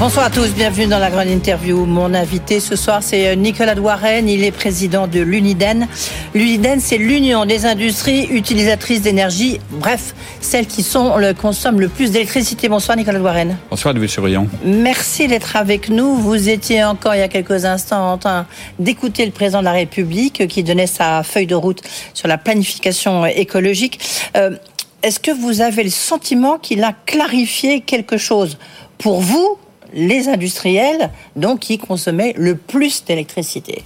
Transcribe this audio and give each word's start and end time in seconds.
Bonsoir 0.00 0.24
à 0.24 0.30
tous, 0.30 0.54
bienvenue 0.54 0.86
dans 0.86 0.98
la 0.98 1.10
grande 1.10 1.28
interview. 1.28 1.84
Mon 1.84 2.14
invité 2.14 2.58
ce 2.58 2.74
soir, 2.74 3.02
c'est 3.02 3.28
euh, 3.28 3.34
Nicolas 3.34 3.74
Douarenne. 3.74 4.30
Il 4.30 4.42
est 4.44 4.50
président 4.50 5.06
de 5.06 5.20
l'UNIDEN. 5.20 5.86
L'UNIDEN, 6.34 6.80
c'est 6.80 6.96
l'Union 6.96 7.44
des 7.44 7.66
industries 7.66 8.24
utilisatrices 8.30 9.02
d'énergie, 9.02 9.60
bref, 9.72 10.14
celles 10.40 10.66
qui 10.66 10.82
sont 10.82 11.18
le, 11.18 11.34
consomment 11.34 11.80
le 11.80 11.90
plus 11.90 12.12
d'électricité. 12.12 12.70
Bonsoir 12.70 12.96
Nicolas 12.96 13.18
Douarenne. 13.18 13.58
Bonsoir 13.68 13.92
Louis 13.92 14.08
Chevrillon. 14.08 14.48
Merci 14.64 15.28
d'être 15.28 15.54
avec 15.54 15.90
nous. 15.90 16.14
Vous 16.14 16.48
étiez 16.48 16.82
encore 16.82 17.14
il 17.14 17.18
y 17.18 17.22
a 17.22 17.28
quelques 17.28 17.66
instants 17.66 18.12
en 18.12 18.16
train 18.16 18.46
d'écouter 18.78 19.26
le 19.26 19.32
président 19.32 19.60
de 19.60 19.66
la 19.66 19.72
République 19.72 20.48
qui 20.48 20.62
donnait 20.62 20.86
sa 20.86 21.22
feuille 21.22 21.46
de 21.46 21.54
route 21.54 21.82
sur 22.14 22.26
la 22.26 22.38
planification 22.38 23.26
écologique. 23.26 24.00
Euh, 24.38 24.56
Est-ce 25.02 25.20
que 25.20 25.30
vous 25.30 25.60
avez 25.60 25.84
le 25.84 25.90
sentiment 25.90 26.56
qu'il 26.56 26.84
a 26.84 26.94
clarifié 27.04 27.82
quelque 27.82 28.16
chose 28.16 28.56
pour 28.96 29.20
vous 29.20 29.58
les 29.92 30.28
industriels, 30.28 31.10
donc 31.36 31.60
qui 31.60 31.78
consommaient 31.78 32.34
le 32.36 32.54
plus 32.54 33.04
d'électricité. 33.04 33.82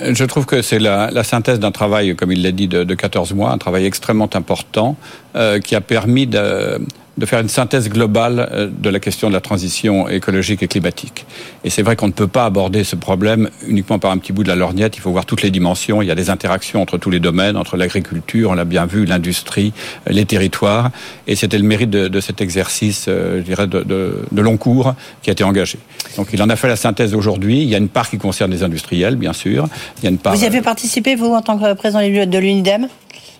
Je 0.00 0.24
trouve 0.24 0.46
que 0.46 0.62
c'est 0.62 0.78
la, 0.78 1.10
la, 1.10 1.24
synthèse 1.24 1.58
d'un 1.58 1.72
travail, 1.72 2.14
comme 2.14 2.32
il 2.32 2.42
l'a 2.42 2.52
dit, 2.52 2.68
de, 2.68 2.84
de, 2.84 2.94
14 2.94 3.34
mois, 3.34 3.50
un 3.50 3.58
travail 3.58 3.86
extrêmement 3.86 4.30
important 4.34 4.96
euh, 5.34 5.58
qui 5.58 5.74
a 5.74 5.80
permis 5.80 6.26
de, 6.26 6.80
de 7.18 7.26
faire 7.26 7.40
une 7.40 7.48
synthèse 7.48 7.88
globale 7.88 8.48
euh, 8.52 8.68
de 8.70 8.88
la 8.88 9.00
question 9.00 9.28
de 9.28 9.34
la 9.34 9.40
transition 9.40 10.08
écologique 10.08 10.62
et 10.62 10.68
climatique. 10.68 11.26
Et 11.64 11.70
c'est 11.70 11.82
vrai 11.82 11.96
qu'on 11.96 12.06
ne 12.06 12.12
peut 12.12 12.28
pas 12.28 12.44
aborder 12.44 12.84
ce 12.84 12.96
problème 12.96 13.50
uniquement 13.66 13.98
par 13.98 14.10
un 14.10 14.18
petit 14.18 14.32
bout 14.32 14.42
de 14.42 14.48
la 14.48 14.56
lorgnette, 14.56 14.96
il 14.96 15.00
faut 15.00 15.10
voir 15.10 15.26
toutes 15.26 15.42
les 15.42 15.50
dimensions, 15.50 16.02
il 16.02 16.08
y 16.08 16.10
a 16.10 16.14
des 16.14 16.30
interactions 16.30 16.80
entre 16.80 16.98
tous 16.98 17.10
les 17.10 17.20
domaines, 17.20 17.56
entre 17.56 17.76
l'agriculture, 17.76 18.50
on 18.50 18.54
l'a 18.54 18.64
bien 18.64 18.86
vu, 18.86 19.04
l'industrie, 19.04 19.72
euh, 20.08 20.12
les 20.12 20.24
territoires, 20.24 20.90
et 21.26 21.36
c'était 21.36 21.58
le 21.58 21.64
mérite 21.64 21.90
de, 21.90 22.08
de, 22.08 22.20
cet 22.20 22.40
exercice, 22.40 23.06
euh, 23.08 23.38
je 23.38 23.42
dirais, 23.42 23.66
de, 23.66 23.80
de, 23.80 24.24
de, 24.30 24.42
long 24.42 24.56
cours 24.56 24.94
qui 25.22 25.30
a 25.30 25.32
été 25.32 25.44
engagé. 25.44 25.78
Donc 26.16 26.28
il 26.32 26.42
en 26.42 26.48
a 26.48 26.56
fait 26.56 26.68
la 26.68 26.76
synthèse 26.76 27.14
aujourd'hui, 27.14 27.62
il 27.62 27.68
y 27.68 27.74
a 27.74 27.78
une 27.78 27.88
part 27.88 28.08
qui 28.08 28.18
concerne 28.18 28.50
les 28.50 28.62
industriels, 28.62 29.16
bien 29.16 29.32
sûr. 29.32 29.68
Il 29.98 30.04
y 30.04 30.06
a 30.06 30.10
une 30.10 30.18
part... 30.18 30.34
Vous 30.34 30.42
y 30.42 30.46
avez 30.46 30.62
participé, 30.62 31.14
vous, 31.14 31.34
en 31.34 31.42
tant 31.42 31.58
que 31.58 31.74
président 31.74 32.00
de 32.00 32.38
l'UNIDEM? 32.38 32.88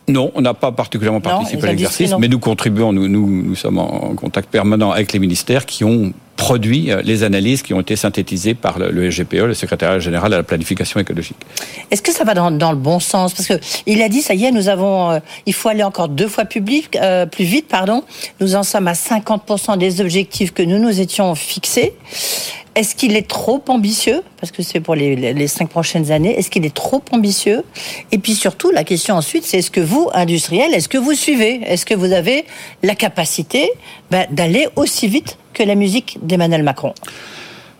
Non, 0.09 0.33
on 0.35 0.41
n'a 0.41 0.55
pas 0.55 0.73
particulièrement 0.73 1.21
participé 1.21 1.63
non, 1.63 1.69
à 1.69 1.71
l'exercice, 1.71 2.15
mais 2.19 2.29
nous 2.29 2.39
contribuons, 2.39 2.93
nous, 2.93 3.09
nous, 3.09 3.43
nous 3.43 3.55
sommes 3.55 3.79
en 3.79 4.15
contact 4.15 4.51
permanent 4.51 4.91
avec 4.91 5.13
les 5.13 5.19
ministères 5.19 5.67
qui 5.67 5.85
ont 5.85 6.13
produit 6.41 6.91
euh, 6.91 7.03
les 7.05 7.23
analyses 7.23 7.63
qui 7.63 7.75
ont 7.75 7.81
été 7.81 7.97
synthétisées 7.97 8.55
par 8.55 8.79
le, 8.79 9.11
SGPE, 9.11 9.45
le 9.45 9.55
secrétariat 9.55 9.99
général 9.99 10.33
à 10.33 10.39
la 10.39 10.43
planification 10.43 10.99
écologique. 10.99 11.37
Est-ce 11.91 12.01
que 12.01 12.13
ça 12.13 12.25
va 12.25 12.33
dans, 12.33 12.51
dans, 12.51 12.73
le 12.73 12.79
bon 12.79 12.99
sens? 12.99 13.35
Parce 13.35 13.47
que 13.47 13.55
il 13.87 14.01
a 14.01 14.09
dit, 14.09 14.23
ça 14.23 14.33
y 14.33 14.47
est, 14.47 14.51
nous 14.51 14.69
avons, 14.69 15.11
euh, 15.11 15.19
il 15.45 15.53
faut 15.53 15.69
aller 15.69 15.83
encore 15.83 16.09
deux 16.09 16.29
fois 16.29 16.47
public, 16.47 16.97
euh, 16.97 17.27
plus 17.27 17.45
vite, 17.45 17.69
pardon. 17.69 18.05
Nous 18.41 18.55
en 18.55 18.63
sommes 18.63 18.89
à 18.89 18.95
50% 18.95 19.77
des 19.77 20.01
objectifs 20.01 20.55
que 20.55 20.63
nous 20.63 20.79
nous 20.79 20.99
étions 20.99 21.35
fixés. 21.35 21.93
Est-ce 22.77 22.95
qu'il 22.95 23.17
est 23.17 23.27
trop 23.29 23.63
ambitieux 23.69 24.23
Parce 24.41 24.53
que 24.53 24.63
c'est 24.63 24.81
pour 24.81 24.95
les, 24.95 25.47
cinq 25.49 25.69
prochaines 25.69 26.13
années. 26.13 26.39
Est-ce 26.39 26.51
qu'il 26.51 26.65
est 26.65 26.75
trop 26.75 27.03
ambitieux? 27.11 27.65
Et 28.13 28.19
puis 28.19 28.35
surtout, 28.35 28.71
la 28.71 28.85
question 28.85 29.17
ensuite, 29.17 29.45
c'est 29.45 29.59
est-ce 29.59 29.71
que 29.71 29.81
vous, 29.81 30.09
industriel, 30.15 30.73
est-ce 30.73 30.89
que 30.89 30.99
vous 30.99 31.15
suivez? 31.15 31.61
Est-ce 31.67 31.85
que 31.85 31.95
vous 31.95 32.13
avez 32.13 32.45
la 32.83 32.95
capacité 32.95 33.71
ben, 34.11 34.27
d'aller 34.31 34.69
aussi 34.77 35.09
vite 35.09 35.37
que 35.53 35.65
la 35.65 35.75
musique 35.75 36.19
d'Emmanuel 36.23 36.63
Macron? 36.63 36.95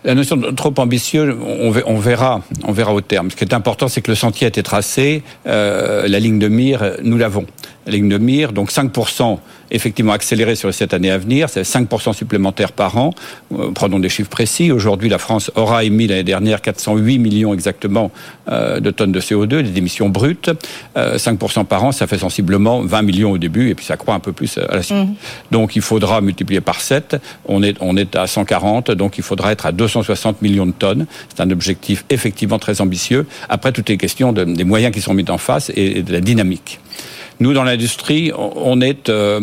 La 0.03 0.15
notion 0.15 0.35
de 0.35 0.49
trop 0.49 0.73
ambitieux, 0.77 1.37
on 1.39 1.69
verra, 1.99 2.41
on 2.63 2.71
verra 2.71 2.91
au 2.91 3.01
terme. 3.01 3.29
Ce 3.29 3.35
qui 3.35 3.43
est 3.43 3.53
important, 3.53 3.87
c'est 3.87 4.01
que 4.01 4.09
le 4.09 4.15
sentier 4.15 4.45
a 4.45 4.47
été 4.47 4.63
tracé, 4.63 5.21
euh, 5.45 6.07
la 6.07 6.19
ligne 6.19 6.39
de 6.39 6.47
mire, 6.47 6.97
nous 7.03 7.17
l'avons. 7.17 7.45
La 7.85 7.93
ligne 7.93 8.09
de 8.09 8.17
mire, 8.17 8.51
donc 8.51 8.71
5% 8.71 9.37
effectivement 9.71 10.11
accéléré 10.11 10.55
sur 10.55 10.67
les 10.67 10.73
sept 10.73 10.93
années 10.93 11.11
à 11.11 11.17
venir, 11.17 11.49
c'est 11.49 11.61
5% 11.61 12.13
supplémentaires 12.13 12.71
par 12.73 12.97
an. 12.97 13.13
Euh, 13.53 13.71
prenons 13.73 13.99
des 13.99 14.09
chiffres 14.09 14.29
précis. 14.29 14.71
Aujourd'hui, 14.71 15.09
la 15.09 15.17
France 15.17 15.51
aura 15.55 15.83
émis 15.83 16.07
l'année 16.07 16.23
dernière 16.23 16.61
408 16.61 17.17
millions 17.17 17.53
exactement 17.53 18.11
euh, 18.49 18.79
de 18.79 18.91
tonnes 18.91 19.11
de 19.11 19.19
CO2, 19.19 19.61
des 19.63 19.77
émissions 19.77 20.09
brutes. 20.09 20.51
Euh, 20.97 21.17
5% 21.17 21.65
par 21.65 21.83
an, 21.83 21.91
ça 21.91 22.07
fait 22.07 22.17
sensiblement 22.17 22.81
20 22.81 23.01
millions 23.01 23.31
au 23.31 23.37
début, 23.37 23.69
et 23.69 23.75
puis 23.75 23.85
ça 23.85 23.97
croît 23.97 24.13
un 24.13 24.19
peu 24.19 24.33
plus 24.33 24.57
à 24.57 24.75
la 24.75 24.83
suite. 24.83 24.97
Mmh. 24.97 25.15
Donc 25.51 25.75
il 25.75 25.81
faudra 25.81 26.21
multiplier 26.21 26.61
par 26.61 26.81
7. 26.81 27.17
On 27.45 27.63
est, 27.63 27.77
on 27.79 27.95
est 27.97 28.15
à 28.15 28.27
140, 28.27 28.91
donc 28.91 29.17
il 29.17 29.23
faudra 29.23 29.51
être 29.51 29.65
à 29.65 29.71
260 29.71 30.41
millions 30.41 30.65
de 30.65 30.71
tonnes. 30.71 31.05
C'est 31.29 31.41
un 31.41 31.49
objectif 31.49 32.05
effectivement 32.09 32.59
très 32.59 32.81
ambitieux. 32.81 33.25
Après, 33.49 33.71
toutes 33.71 33.89
les 33.89 33.97
questions 33.97 34.33
de, 34.33 34.43
des 34.43 34.63
moyens 34.63 34.93
qui 34.93 35.01
sont 35.01 35.13
mis 35.13 35.29
en 35.29 35.37
face 35.37 35.71
et, 35.75 35.99
et 35.99 36.03
de 36.03 36.11
la 36.11 36.19
dynamique. 36.19 36.79
Nous, 37.41 37.53
dans 37.53 37.63
l'industrie, 37.63 38.31
on 38.37 38.81
est, 38.81 39.09
euh, 39.09 39.39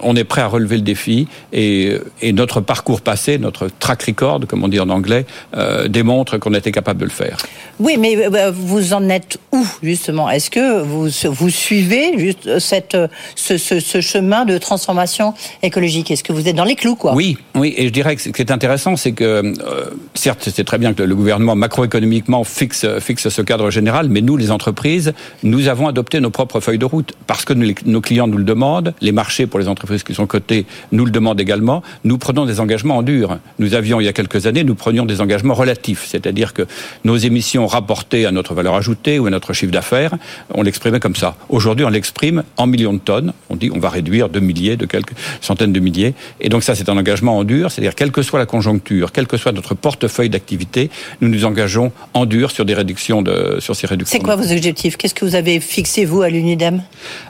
on 0.00 0.16
est 0.16 0.24
prêt 0.24 0.42
à 0.42 0.46
relever 0.46 0.76
le 0.76 0.82
défi 0.82 1.28
et, 1.52 1.98
et, 2.22 2.32
notre 2.32 2.60
parcours 2.60 3.00
passé, 3.00 3.38
notre 3.38 3.68
track 3.78 4.02
record, 4.04 4.40
comme 4.48 4.64
on 4.64 4.68
dit 4.68 4.80
en 4.80 4.88
anglais, 4.88 5.26
euh, 5.56 5.88
démontre 5.88 6.38
qu'on 6.38 6.54
était 6.54 6.72
capable 6.72 7.00
de 7.00 7.04
le 7.04 7.10
faire. 7.10 7.38
Oui, 7.80 7.96
mais 7.98 8.16
euh, 8.16 8.52
vous 8.54 8.92
en 8.92 9.08
êtes 9.08 9.38
où, 9.52 9.64
justement? 9.82 10.30
Est-ce 10.30 10.50
que 10.50 10.82
vous, 10.82 11.08
vous 11.32 11.50
suivez 11.50 12.18
juste 12.18 12.58
cette, 12.58 12.96
ce, 13.34 13.58
ce, 13.58 13.80
ce 13.80 14.00
chemin 14.00 14.44
de 14.44 14.58
transformation 14.58 15.34
écologique? 15.62 16.10
Est-ce 16.10 16.24
que 16.24 16.32
vous 16.32 16.48
êtes 16.48 16.56
dans 16.56 16.64
les 16.64 16.76
clous, 16.76 16.96
quoi? 16.96 17.14
Oui, 17.14 17.36
oui, 17.54 17.74
et 17.76 17.86
je 17.86 17.92
dirais 17.92 18.16
que 18.16 18.22
ce 18.22 18.28
qui 18.30 18.42
est 18.42 18.50
intéressant, 18.50 18.96
c'est 18.96 19.12
que, 19.12 19.24
euh, 19.24 19.90
certes, 20.14 20.48
c'est 20.54 20.64
très 20.64 20.78
bien 20.78 20.94
que 20.94 21.02
le 21.02 21.14
gouvernement 21.14 21.56
macroéconomiquement 21.56 22.44
fixe, 22.44 22.86
fixe 23.00 23.28
ce 23.28 23.42
cadre 23.42 23.70
général, 23.70 24.08
mais 24.08 24.20
nous, 24.20 24.36
les 24.36 24.50
entreprises, 24.50 25.12
nous 25.42 25.68
avons 25.68 25.88
adopté 25.88 26.20
nos 26.20 26.30
propres 26.30 26.60
feuilles 26.60 26.78
de 26.78 26.84
route 26.84 27.14
parce 27.26 27.44
que 27.44 27.52
nos 27.52 28.00
clients 28.00 28.26
nous 28.26 28.38
le 28.38 28.44
demandent, 28.44 28.94
les 29.00 29.12
marchés 29.12 29.46
pour 29.54 29.60
les 29.60 29.68
entreprises 29.68 30.02
qui 30.02 30.14
sont 30.14 30.26
cotées 30.26 30.66
nous 30.90 31.04
le 31.04 31.12
demandent 31.12 31.40
également, 31.40 31.84
nous 32.02 32.18
prenons 32.18 32.44
des 32.44 32.58
engagements 32.58 32.96
en 32.96 33.02
dur. 33.02 33.38
Nous 33.60 33.74
avions, 33.74 34.00
il 34.00 34.04
y 34.04 34.08
a 34.08 34.12
quelques 34.12 34.48
années, 34.48 34.64
nous 34.64 34.74
prenions 34.74 35.06
des 35.06 35.20
engagements 35.20 35.54
relatifs, 35.54 36.06
c'est-à-dire 36.08 36.54
que 36.54 36.66
nos 37.04 37.16
émissions 37.16 37.68
rapportées 37.68 38.26
à 38.26 38.32
notre 38.32 38.52
valeur 38.52 38.74
ajoutée 38.74 39.20
ou 39.20 39.26
à 39.26 39.30
notre 39.30 39.52
chiffre 39.52 39.70
d'affaires, 39.70 40.16
on 40.52 40.62
l'exprimait 40.62 40.98
comme 40.98 41.14
ça. 41.14 41.36
Aujourd'hui, 41.48 41.86
on 41.86 41.88
l'exprime 41.88 42.42
en 42.56 42.66
millions 42.66 42.94
de 42.94 42.98
tonnes. 42.98 43.32
On 43.48 43.54
dit 43.54 43.70
on 43.72 43.78
va 43.78 43.90
réduire 43.90 44.28
de 44.28 44.40
milliers, 44.40 44.76
de 44.76 44.86
quelques 44.86 45.12
centaines 45.40 45.72
de 45.72 45.78
milliers. 45.78 46.14
Et 46.40 46.48
donc 46.48 46.64
ça, 46.64 46.74
c'est 46.74 46.88
un 46.88 46.98
engagement 46.98 47.38
en 47.38 47.44
dur, 47.44 47.70
c'est-à-dire 47.70 47.94
quelle 47.94 48.10
que 48.10 48.22
soit 48.22 48.40
la 48.40 48.46
conjoncture, 48.46 49.12
quel 49.12 49.28
que 49.28 49.36
soit 49.36 49.52
notre 49.52 49.76
portefeuille 49.76 50.30
d'activité, 50.30 50.90
nous 51.20 51.28
nous 51.28 51.44
engageons 51.44 51.92
en 52.12 52.26
dur 52.26 52.50
sur 52.50 52.64
des 52.64 52.74
réductions 52.74 53.22
de, 53.22 53.58
sur 53.60 53.76
ces 53.76 53.86
réductions. 53.86 54.18
C'est 54.18 54.24
quoi 54.24 54.34
vos 54.34 54.50
objectifs? 54.50 54.96
Qu'est-ce 54.96 55.14
que 55.14 55.24
vous 55.24 55.36
avez 55.36 55.60
fixé, 55.60 56.04
vous, 56.04 56.22
à 56.22 56.28
l'UNIDEM? 56.28 56.82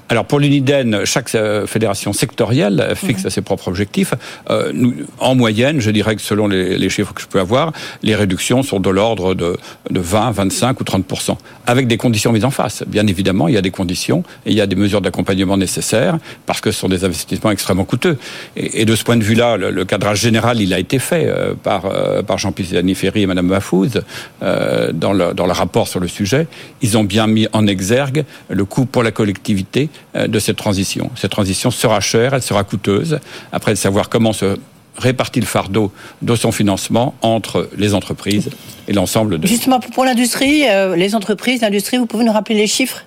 Alors 0.08 0.26
pour 0.26 0.38
l'UNIDEN, 0.38 1.04
chaque 1.04 1.34
euh, 1.34 1.66
sectorielle 2.12 2.92
fixe 2.94 3.24
mmh. 3.24 3.30
ses 3.30 3.42
propres 3.42 3.68
objectifs. 3.68 4.14
Euh, 4.50 4.70
nous, 4.74 4.94
en 5.18 5.34
moyenne, 5.34 5.80
je 5.80 5.90
dirais 5.90 6.16
que 6.16 6.22
selon 6.22 6.48
les, 6.48 6.78
les, 6.78 6.88
chiffres 6.88 7.14
que 7.14 7.22
je 7.22 7.26
peux 7.26 7.40
avoir, 7.40 7.72
les 8.02 8.14
réductions 8.14 8.62
sont 8.62 8.80
de 8.80 8.90
l'ordre 8.90 9.34
de, 9.34 9.56
de 9.90 10.00
20, 10.00 10.32
25 10.32 10.80
ou 10.80 10.84
30% 10.84 11.36
avec 11.66 11.86
des 11.86 11.96
conditions 11.96 12.32
mises 12.32 12.44
en 12.44 12.50
face. 12.50 12.84
Bien 12.86 13.06
évidemment, 13.06 13.48
il 13.48 13.54
y 13.54 13.58
a 13.58 13.62
des 13.62 13.70
conditions 13.70 14.22
et 14.46 14.50
il 14.50 14.56
y 14.56 14.60
a 14.60 14.66
des 14.66 14.76
mesures 14.76 15.00
d'accompagnement 15.00 15.56
nécessaires 15.56 16.18
parce 16.46 16.60
que 16.60 16.70
ce 16.70 16.80
sont 16.80 16.88
des 16.88 17.04
investissements 17.04 17.50
extrêmement 17.50 17.84
coûteux. 17.84 18.18
Et, 18.56 18.82
et 18.82 18.84
de 18.84 18.94
ce 18.94 19.04
point 19.04 19.16
de 19.16 19.24
vue-là, 19.24 19.56
le, 19.56 19.70
le, 19.70 19.84
cadrage 19.84 20.20
général, 20.20 20.60
il 20.60 20.72
a 20.74 20.78
été 20.78 20.98
fait 20.98 21.26
euh, 21.26 21.54
par, 21.54 21.86
euh, 21.86 22.22
par 22.22 22.38
Jean-Pierre 22.38 22.82
Ferry 22.94 23.22
et 23.22 23.26
Madame 23.26 23.46
Mafouz 23.46 24.02
euh, 24.42 24.92
dans, 24.92 25.12
le, 25.12 25.34
dans 25.34 25.46
le 25.46 25.52
rapport 25.52 25.88
sur 25.88 26.00
le 26.00 26.08
sujet. 26.08 26.46
Ils 26.82 26.96
ont 26.96 27.04
bien 27.04 27.26
mis 27.26 27.48
en 27.52 27.66
exergue 27.66 28.24
le 28.48 28.64
coût 28.64 28.86
pour 28.86 29.02
la 29.02 29.10
collectivité 29.10 29.88
euh, 30.16 30.26
de 30.26 30.38
cette 30.38 30.56
transition. 30.56 31.10
Cette 31.16 31.30
transition 31.30 31.70
sera 31.70 31.93
chère, 32.00 32.34
elle 32.34 32.42
sera 32.42 32.64
coûteuse. 32.64 33.18
Après, 33.52 33.72
de 33.72 33.78
savoir 33.78 34.08
comment 34.08 34.32
se 34.32 34.56
répartit 34.96 35.40
le 35.40 35.46
fardeau 35.46 35.92
de 36.22 36.36
son 36.36 36.52
financement 36.52 37.14
entre 37.22 37.68
les 37.76 37.94
entreprises 37.94 38.50
et 38.86 38.92
l'ensemble 38.92 39.38
de... 39.38 39.46
Justement, 39.46 39.80
pour 39.80 40.04
l'industrie, 40.04 40.68
euh, 40.68 40.96
les 40.96 41.14
entreprises, 41.14 41.62
l'industrie, 41.62 41.96
vous 41.96 42.06
pouvez 42.06 42.24
nous 42.24 42.32
rappeler 42.32 42.54
les 42.54 42.66
chiffres? 42.66 43.04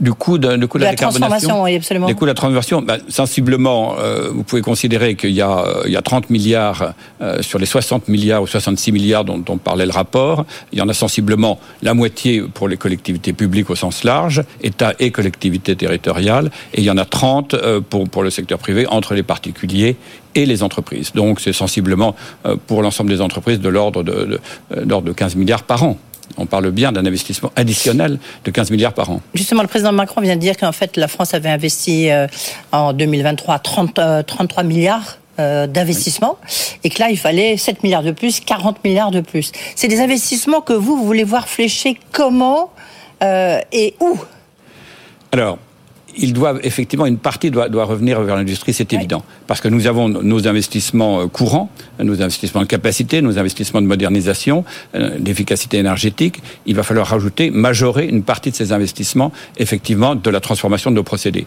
Du 0.00 0.12
coût 0.12 0.38
de, 0.38 0.56
de, 0.56 0.66
coût 0.66 0.78
de, 0.78 0.82
de 0.82 0.86
la, 0.86 0.90
la 0.92 0.96
transformation, 0.96 1.62
oui, 1.62 1.76
absolument. 1.76 2.06
Les 2.06 2.14
coûts 2.14 2.24
de 2.24 2.30
la 2.30 2.34
transformation, 2.34 2.82
ben, 2.82 2.98
sensiblement, 3.08 3.96
euh, 3.98 4.30
vous 4.32 4.42
pouvez 4.42 4.62
considérer 4.62 5.14
qu'il 5.14 5.30
y, 5.30 5.42
a, 5.42 5.64
il 5.86 5.92
y 5.92 5.96
a 5.96 6.02
30 6.02 6.30
milliards 6.30 6.94
euh, 7.20 7.42
sur 7.42 7.58
les 7.58 7.66
60 7.66 8.08
milliards 8.08 8.42
ou 8.42 8.46
66 8.46 8.92
milliards 8.92 9.24
dont, 9.24 9.38
dont 9.38 9.58
parlait 9.58 9.86
le 9.86 9.92
rapport. 9.92 10.44
Il 10.72 10.78
y 10.78 10.82
en 10.82 10.88
a 10.88 10.94
sensiblement 10.94 11.58
la 11.82 11.94
moitié 11.94 12.42
pour 12.42 12.68
les 12.68 12.76
collectivités 12.76 13.32
publiques 13.32 13.70
au 13.70 13.74
sens 13.74 14.04
large, 14.04 14.42
État 14.62 14.94
et 14.98 15.10
collectivités 15.10 15.76
territoriales, 15.76 16.50
et 16.74 16.80
il 16.80 16.84
y 16.84 16.90
en 16.90 16.98
a 16.98 17.04
30 17.04 17.54
euh, 17.54 17.80
pour, 17.80 18.08
pour 18.08 18.22
le 18.22 18.30
secteur 18.30 18.58
privé 18.58 18.86
entre 18.86 19.14
les 19.14 19.22
particuliers 19.22 19.96
et 20.34 20.46
les 20.46 20.62
entreprises. 20.62 21.12
Donc 21.12 21.40
c'est 21.40 21.52
sensiblement 21.52 22.14
euh, 22.46 22.56
pour 22.66 22.82
l'ensemble 22.82 23.10
des 23.10 23.20
entreprises 23.20 23.60
de 23.60 23.68
l'ordre 23.68 24.02
de, 24.02 24.40
de, 24.74 25.00
de 25.00 25.12
15 25.12 25.36
milliards 25.36 25.62
par 25.62 25.82
an. 25.82 25.98
On 26.36 26.46
parle 26.46 26.70
bien 26.70 26.92
d'un 26.92 27.04
investissement 27.04 27.50
additionnel 27.56 28.18
de 28.44 28.50
15 28.50 28.70
milliards 28.70 28.92
par 28.92 29.10
an. 29.10 29.20
Justement, 29.34 29.62
le 29.62 29.68
président 29.68 29.92
Macron 29.92 30.20
vient 30.20 30.36
de 30.36 30.40
dire 30.40 30.56
qu'en 30.56 30.72
fait, 30.72 30.96
la 30.96 31.08
France 31.08 31.34
avait 31.34 31.48
investi 31.48 32.10
euh, 32.10 32.26
en 32.72 32.92
2023 32.92 33.58
30, 33.58 33.98
euh, 33.98 34.22
33 34.22 34.62
milliards 34.62 35.18
euh, 35.38 35.66
d'investissement 35.66 36.38
oui. 36.42 36.78
et 36.84 36.90
que 36.90 37.00
là, 37.00 37.10
il 37.10 37.18
fallait 37.18 37.56
7 37.56 37.82
milliards 37.82 38.02
de 38.02 38.12
plus, 38.12 38.40
40 38.40 38.84
milliards 38.84 39.10
de 39.10 39.20
plus. 39.20 39.52
C'est 39.76 39.88
des 39.88 40.00
investissements 40.00 40.60
que 40.60 40.72
vous, 40.72 40.96
vous 40.96 41.04
voulez 41.04 41.24
voir 41.24 41.48
fléchés 41.48 41.98
comment 42.12 42.70
et 43.70 43.94
où? 44.00 44.18
Alors, 45.30 45.56
il 46.16 46.32
doit 46.32 46.54
effectivement 46.62 47.06
une 47.06 47.18
partie 47.18 47.50
doit, 47.50 47.68
doit 47.68 47.84
revenir 47.84 48.20
vers 48.22 48.36
l'industrie, 48.36 48.72
c'est 48.72 48.92
évident, 48.92 49.24
parce 49.46 49.60
que 49.60 49.68
nous 49.68 49.86
avons 49.86 50.08
nos 50.08 50.48
investissements 50.48 51.22
euh, 51.22 51.26
courants, 51.26 51.70
nos 51.98 52.22
investissements 52.22 52.62
de 52.62 52.66
capacité, 52.66 53.22
nos 53.22 53.38
investissements 53.38 53.82
de 53.82 53.86
modernisation, 53.86 54.64
euh, 54.94 55.18
d'efficacité 55.18 55.78
énergétique. 55.78 56.42
Il 56.66 56.74
va 56.74 56.82
falloir 56.82 57.06
rajouter, 57.06 57.50
majorer 57.50 58.06
une 58.06 58.22
partie 58.22 58.50
de 58.50 58.56
ces 58.56 58.72
investissements, 58.72 59.32
effectivement, 59.56 60.14
de 60.14 60.30
la 60.30 60.40
transformation 60.40 60.90
de 60.90 60.96
nos 60.96 61.02
procédés. 61.02 61.46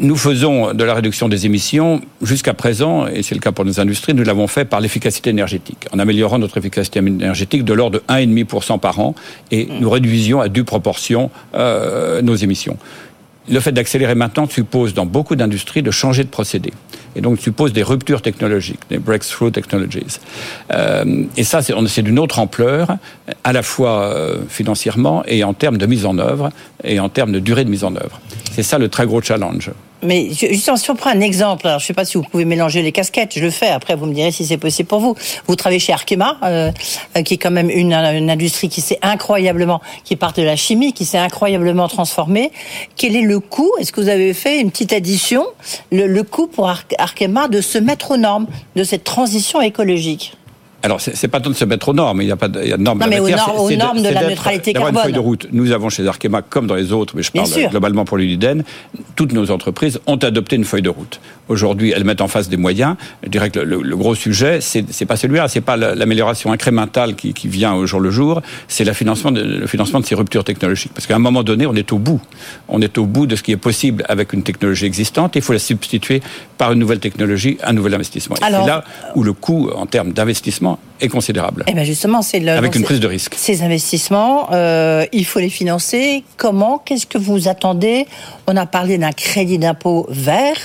Nous 0.00 0.16
faisons 0.16 0.72
de 0.72 0.84
la 0.84 0.94
réduction 0.94 1.28
des 1.28 1.44
émissions 1.44 2.00
jusqu'à 2.22 2.54
présent, 2.54 3.06
et 3.06 3.22
c'est 3.22 3.34
le 3.34 3.42
cas 3.42 3.52
pour 3.52 3.66
nos 3.66 3.78
industries, 3.78 4.14
nous 4.14 4.24
l'avons 4.24 4.46
fait 4.46 4.64
par 4.64 4.80
l'efficacité 4.80 5.28
énergétique, 5.28 5.86
en 5.92 5.98
améliorant 5.98 6.38
notre 6.38 6.56
efficacité 6.56 7.00
énergétique 7.00 7.62
de 7.62 7.74
l'ordre 7.74 7.98
de 7.98 8.04
1,5% 8.08 8.80
par 8.80 9.00
an, 9.00 9.14
et 9.50 9.68
nous 9.80 9.90
réduisions 9.90 10.40
à 10.40 10.48
due 10.48 10.64
proportion 10.64 11.30
euh, 11.54 12.22
nos 12.22 12.34
émissions 12.34 12.78
le 13.48 13.60
fait 13.60 13.72
d'accélérer 13.72 14.14
maintenant 14.14 14.48
suppose 14.48 14.94
dans 14.94 15.06
beaucoup 15.06 15.36
d'industries 15.36 15.82
de 15.82 15.90
changer 15.90 16.24
de 16.24 16.28
procédé. 16.28 16.72
Et 17.14 17.20
donc 17.20 17.38
suppose 17.40 17.72
des 17.72 17.82
ruptures 17.82 18.22
technologiques, 18.22 18.80
des 18.88 18.98
breakthrough 18.98 19.52
technologies. 19.52 20.18
Euh, 20.72 21.24
et 21.36 21.44
ça, 21.44 21.60
c'est 21.62 22.02
d'une 22.02 22.18
autre 22.18 22.38
ampleur, 22.38 22.96
à 23.44 23.52
la 23.52 23.62
fois 23.62 24.04
euh, 24.04 24.38
financièrement 24.48 25.22
et 25.26 25.44
en 25.44 25.52
termes 25.52 25.78
de 25.78 25.86
mise 25.86 26.06
en 26.06 26.18
œuvre 26.18 26.50
et 26.84 27.00
en 27.00 27.08
termes 27.08 27.32
de 27.32 27.38
durée 27.38 27.64
de 27.64 27.70
mise 27.70 27.84
en 27.84 27.94
œuvre. 27.96 28.20
C'est 28.52 28.62
ça 28.62 28.78
le 28.78 28.88
très 28.88 29.06
gros 29.06 29.20
challenge. 29.20 29.70
Mais 30.02 30.30
justement, 30.32 30.76
si 30.76 30.90
on 30.90 30.96
prend 30.96 31.10
un 31.10 31.20
exemple, 31.20 31.66
alors 31.66 31.78
je 31.78 31.84
ne 31.84 31.86
sais 31.86 31.94
pas 31.94 32.04
si 32.04 32.18
vous 32.18 32.24
pouvez 32.24 32.44
mélanger 32.44 32.82
les 32.82 32.92
casquettes, 32.92 33.34
je 33.34 33.40
le 33.40 33.50
fais, 33.50 33.68
après 33.68 33.94
vous 33.94 34.06
me 34.06 34.14
direz 34.14 34.32
si 34.32 34.44
c'est 34.44 34.56
possible 34.56 34.88
pour 34.88 35.00
vous. 35.00 35.14
Vous 35.46 35.56
travaillez 35.56 35.78
chez 35.78 35.92
Arkema, 35.92 36.38
euh, 36.42 36.72
euh, 37.16 37.22
qui 37.22 37.34
est 37.34 37.38
quand 37.38 37.50
même 37.50 37.70
une, 37.70 37.92
une 37.92 38.30
industrie 38.30 38.68
qui 38.68 38.80
s'est 38.80 38.98
incroyablement, 39.02 39.80
qui 40.04 40.16
part 40.16 40.32
de 40.32 40.42
la 40.42 40.56
chimie, 40.56 40.92
qui 40.92 41.04
s'est 41.04 41.18
incroyablement 41.18 41.88
transformée. 41.88 42.50
Quel 42.96 43.14
est 43.14 43.22
le 43.22 43.38
coût? 43.38 43.70
Est-ce 43.78 43.92
que 43.92 44.00
vous 44.00 44.08
avez 44.08 44.34
fait 44.34 44.60
une 44.60 44.70
petite 44.70 44.92
addition 44.92 45.46
le, 45.90 46.06
le 46.06 46.22
coût 46.24 46.48
pour 46.48 46.68
Arkema 46.98 47.48
de 47.48 47.60
se 47.60 47.78
mettre 47.78 48.12
aux 48.12 48.16
normes 48.16 48.46
de 48.74 48.84
cette 48.84 49.04
transition 49.04 49.60
écologique? 49.60 50.34
Alors, 50.82 51.00
c'est 51.00 51.28
pas 51.28 51.38
tant 51.38 51.50
de 51.50 51.54
se 51.54 51.64
mettre 51.64 51.88
aux 51.90 51.92
normes, 51.92 52.22
il 52.22 52.26
n'y 52.26 52.32
a 52.32 52.36
pas 52.36 52.48
de, 52.48 52.60
il 52.60 52.68
y 52.68 52.72
a 52.72 52.76
de 52.76 52.82
normes. 52.82 52.98
Non, 52.98 53.06
mais 53.08 53.20
aux, 53.20 53.28
normes 53.28 54.02
de, 54.02 54.08
la 54.08 54.28
neutralité 54.28 54.72
carbone. 54.72 54.94
une 54.94 55.00
feuille 55.00 55.12
de 55.12 55.18
route. 55.20 55.46
Nous 55.52 55.70
avons 55.70 55.88
chez 55.90 56.06
Arkema, 56.06 56.42
comme 56.42 56.66
dans 56.66 56.74
les 56.74 56.92
autres, 56.92 57.14
mais 57.16 57.22
je 57.22 57.30
parle 57.30 57.48
globalement 57.70 58.04
pour 58.04 58.18
l'Uniden, 58.18 58.64
toutes 59.14 59.32
nos 59.32 59.52
entreprises 59.52 60.00
ont 60.06 60.16
adopté 60.16 60.56
une 60.56 60.64
feuille 60.64 60.82
de 60.82 60.88
route. 60.88 61.20
Aujourd'hui, 61.48 61.92
elles 61.94 62.04
mettent 62.04 62.20
en 62.20 62.28
face 62.28 62.48
des 62.48 62.56
moyens. 62.56 62.96
Je 63.22 63.28
dirais 63.28 63.50
que 63.50 63.60
le, 63.60 63.96
gros 63.96 64.14
sujet, 64.14 64.60
c'est 64.60 65.06
pas 65.06 65.16
celui-là, 65.16 65.46
c'est 65.48 65.60
pas 65.60 65.76
l'amélioration 65.76 66.50
incrémentale 66.50 67.14
qui, 67.14 67.32
qui, 67.32 67.46
vient 67.46 67.74
au 67.74 67.86
jour 67.86 68.00
le 68.00 68.10
jour, 68.10 68.42
c'est 68.66 68.84
le 68.84 68.92
financement 68.92 69.30
de, 69.30 69.42
le 69.42 69.66
financement 69.66 70.00
de 70.00 70.06
ces 70.06 70.14
ruptures 70.14 70.44
technologiques. 70.44 70.92
Parce 70.94 71.06
qu'à 71.06 71.14
un 71.14 71.20
moment 71.20 71.44
donné, 71.44 71.66
on 71.66 71.74
est 71.74 71.92
au 71.92 71.98
bout. 71.98 72.20
On 72.68 72.80
est 72.80 72.98
au 72.98 73.06
bout 73.06 73.26
de 73.26 73.36
ce 73.36 73.42
qui 73.42 73.52
est 73.52 73.56
possible 73.56 74.04
avec 74.08 74.32
une 74.32 74.42
technologie 74.42 74.86
existante. 74.86 75.36
Il 75.36 75.42
faut 75.42 75.52
la 75.52 75.58
substituer 75.58 76.22
par 76.58 76.72
une 76.72 76.80
nouvelle 76.80 77.00
technologie, 77.00 77.58
un 77.62 77.72
nouvel 77.72 77.94
investissement. 77.94 78.36
Et 78.36 78.44
c'est 78.44 78.50
là 78.50 78.84
où 79.14 79.22
le 79.22 79.32
coût 79.32 79.70
en 79.74 79.86
termes 79.86 80.12
d'investissement 80.12 80.71
not. 80.72 80.91
Est 81.02 81.08
considérable. 81.08 81.64
Et 81.66 81.72
eh 81.72 81.74
bien 81.74 81.84
justement, 81.84 82.22
c'est 82.22 82.46
avec 82.48 82.74
une 82.74 82.84
prise 82.84 83.00
de 83.00 83.06
risque. 83.06 83.34
Ces 83.36 83.62
investissements, 83.62 84.48
euh, 84.52 85.04
il 85.12 85.26
faut 85.26 85.40
les 85.40 85.50
financer. 85.50 86.24
Comment? 86.36 86.78
Qu'est-ce 86.78 87.06
que 87.06 87.18
vous 87.18 87.48
attendez? 87.48 88.06
On 88.46 88.56
a 88.56 88.66
parlé 88.66 88.98
d'un 88.98 89.12
crédit 89.12 89.58
d'impôt 89.58 90.06
vert. 90.08 90.56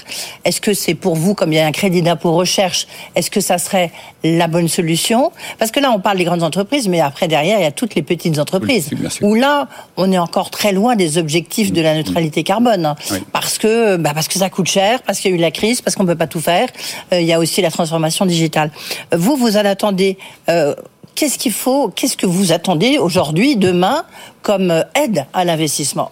Est-ce 0.46 0.62
que 0.62 0.74
c'est 0.74 0.94
pour 0.94 1.16
vous, 1.16 1.34
comme 1.34 1.52
il 1.52 1.56
y 1.56 1.60
a 1.60 1.66
un 1.66 1.72
crédit 1.72 2.02
d'impôt 2.02 2.34
recherche, 2.34 2.88
est-ce 3.16 3.32
que 3.32 3.42
ça 3.42 3.58
serait 3.58 3.92
la 4.24 4.48
bonne 4.48 4.68
solution? 4.68 5.32
Parce 5.60 5.72
que 5.72 5.80
là, 5.80 5.92
on 5.92 6.00
parle 6.00 6.18
des 6.18 6.24
grandes 6.24 6.44
entreprises, 6.44 6.88
mais 6.88 7.00
après 7.00 7.28
derrière, 7.28 7.60
il 7.60 7.64
y 7.64 7.68
a 7.68 7.72
toutes 7.72 7.96
les 7.96 8.04
petites 8.04 8.40
entreprises. 8.40 8.90
où 9.22 9.36
là, 9.36 9.68
on 9.98 10.12
est 10.12 10.18
encore 10.18 10.52
très 10.52 10.72
loin 10.72 10.96
des 10.96 11.18
objectifs 11.18 11.74
de 11.74 11.82
la 11.82 11.96
neutralité 11.96 12.44
carbone, 12.44 12.96
parce 13.32 13.58
que 13.58 13.98
bah, 13.98 14.12
parce 14.14 14.28
que 14.28 14.38
ça 14.38 14.50
coûte 14.50 14.68
cher, 14.68 15.02
parce 15.02 15.20
qu'il 15.20 15.32
y 15.32 15.34
a 15.34 15.38
eu 15.38 15.42
la 15.42 15.52
crise, 15.52 15.82
parce 15.82 15.96
qu'on 15.96 16.06
peut 16.06 16.16
pas 16.16 16.28
tout 16.28 16.42
faire. 16.42 16.70
Euh, 17.14 17.22
il 17.22 17.26
y 17.26 17.34
a 17.34 17.40
aussi 17.40 17.62
la 17.62 17.72
transformation 17.72 18.26
digitale. 18.26 18.72
Vous, 19.12 19.36
vous 19.36 19.58
en 19.58 19.66
attendez 19.66 20.18
euh, 20.50 20.76
qu'est-ce 21.16 21.38
qu'il 21.38 21.52
faut, 21.52 21.90
qu'est-ce 21.90 22.18
que 22.18 22.26
vous 22.26 22.52
attendez 22.52 22.98
aujourd'hui, 22.98 23.56
demain, 23.56 24.04
comme 24.42 24.72
euh, 24.72 24.84
aide 24.96 25.26
à 25.34 25.46
l'investissement? 25.46 26.12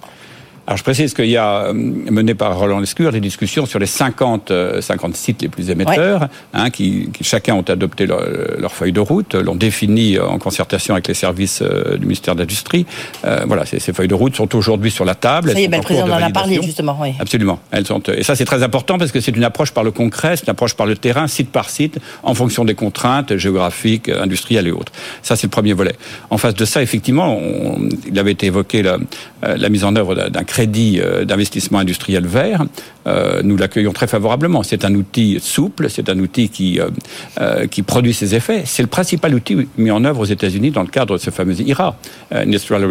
Alors 0.67 0.77
je 0.77 0.83
précise 0.83 1.13
qu'il 1.13 1.29
y 1.29 1.37
a, 1.37 1.67
euh, 1.67 1.73
mené 1.73 2.33
par 2.33 2.57
Roland 2.57 2.79
Lescure, 2.79 3.11
des 3.11 3.19
discussions 3.19 3.67
sur 3.67 3.77
les 3.77 3.85
50, 3.85 4.51
50 4.79 5.11
euh, 5.11 5.13
sites 5.13 5.43
les 5.43 5.47
plus 5.47 5.69
émetteurs, 5.69 6.27
hein, 6.53 6.71
qui, 6.71 7.09
qui, 7.13 7.23
chacun 7.23 7.53
ont 7.53 7.61
adopté 7.61 8.07
leur, 8.07 8.21
leur, 8.57 8.71
feuille 8.71 8.91
de 8.91 8.99
route, 8.99 9.35
l'ont 9.35 9.55
défini 9.55 10.19
en 10.19 10.39
concertation 10.39 10.95
avec 10.95 11.07
les 11.07 11.13
services 11.13 11.61
euh, 11.61 11.97
du 11.97 12.05
ministère 12.05 12.33
de 12.33 12.39
l'Industrie. 12.39 12.87
Euh, 13.25 13.43
voilà, 13.45 13.65
ces, 13.65 13.79
ces, 13.79 13.93
feuilles 13.93 14.07
de 14.07 14.15
route 14.15 14.35
sont 14.35 14.55
aujourd'hui 14.55 14.89
sur 14.89 15.05
la 15.05 15.13
table. 15.13 15.51
Ça 15.51 15.59
y 15.59 15.65
est, 15.65 15.67
ben, 15.67 15.77
le 15.77 15.83
président 15.83 16.09
en 16.09 16.23
a 16.23 16.31
parlé 16.31 16.59
justement. 16.63 16.97
Oui. 16.99 17.13
Absolument. 17.19 17.59
Elles 17.69 17.85
sont, 17.85 18.01
et 18.09 18.23
ça 18.23 18.35
c'est 18.35 18.45
très 18.45 18.63
important 18.63 18.97
parce 18.97 19.11
que 19.11 19.19
c'est 19.19 19.35
une 19.35 19.43
approche 19.43 19.71
par 19.71 19.83
le 19.83 19.91
concret, 19.91 20.35
c'est 20.35 20.45
une 20.45 20.51
approche 20.51 20.73
par 20.73 20.87
le 20.87 20.95
terrain, 20.95 21.27
site 21.27 21.51
par 21.51 21.69
site, 21.69 21.99
en 22.23 22.33
fonction 22.33 22.65
des 22.65 22.73
contraintes 22.75 23.37
géographiques, 23.37 24.09
industrielles 24.09 24.67
et 24.67 24.71
autres. 24.71 24.91
Ça 25.21 25.35
c'est 25.35 25.45
le 25.45 25.51
premier 25.51 25.73
volet. 25.73 25.95
En 26.31 26.39
face 26.39 26.55
de 26.55 26.65
ça, 26.65 26.81
effectivement, 26.81 27.37
on, 27.37 27.87
il 28.07 28.17
avait 28.17 28.31
été 28.31 28.47
évoqué 28.47 28.81
la, 28.81 28.97
la 29.43 29.69
mise 29.69 29.83
en 29.83 29.95
œuvre 29.95 30.15
d'un 30.15 30.43
crédit 30.55 31.01
euh, 31.01 31.25
d'investissement 31.25 31.79
industriel 31.79 32.25
vert, 32.25 32.63
euh, 33.07 33.41
nous 33.43 33.57
l'accueillons 33.57 33.91
très 33.91 34.07
favorablement. 34.07 34.63
C'est 34.63 34.85
un 34.85 34.95
outil 34.95 35.37
souple, 35.41 35.89
c'est 35.89 36.07
un 36.07 36.17
outil 36.17 36.47
qui, 36.47 36.79
euh, 36.79 37.67
qui 37.67 37.81
produit 37.83 38.13
ses 38.13 38.35
effets. 38.35 38.63
C'est 38.65 38.81
le 38.81 38.87
principal 38.87 39.35
outil 39.35 39.67
mis 39.77 39.91
en 39.91 40.05
œuvre 40.05 40.21
aux 40.21 40.31
États-Unis 40.37 40.71
dans 40.71 40.83
le 40.83 40.87
cadre 40.87 41.15
de 41.15 41.19
ce 41.19 41.29
fameux 41.29 41.59
IRA, 41.59 41.97
Industrial 42.31 42.81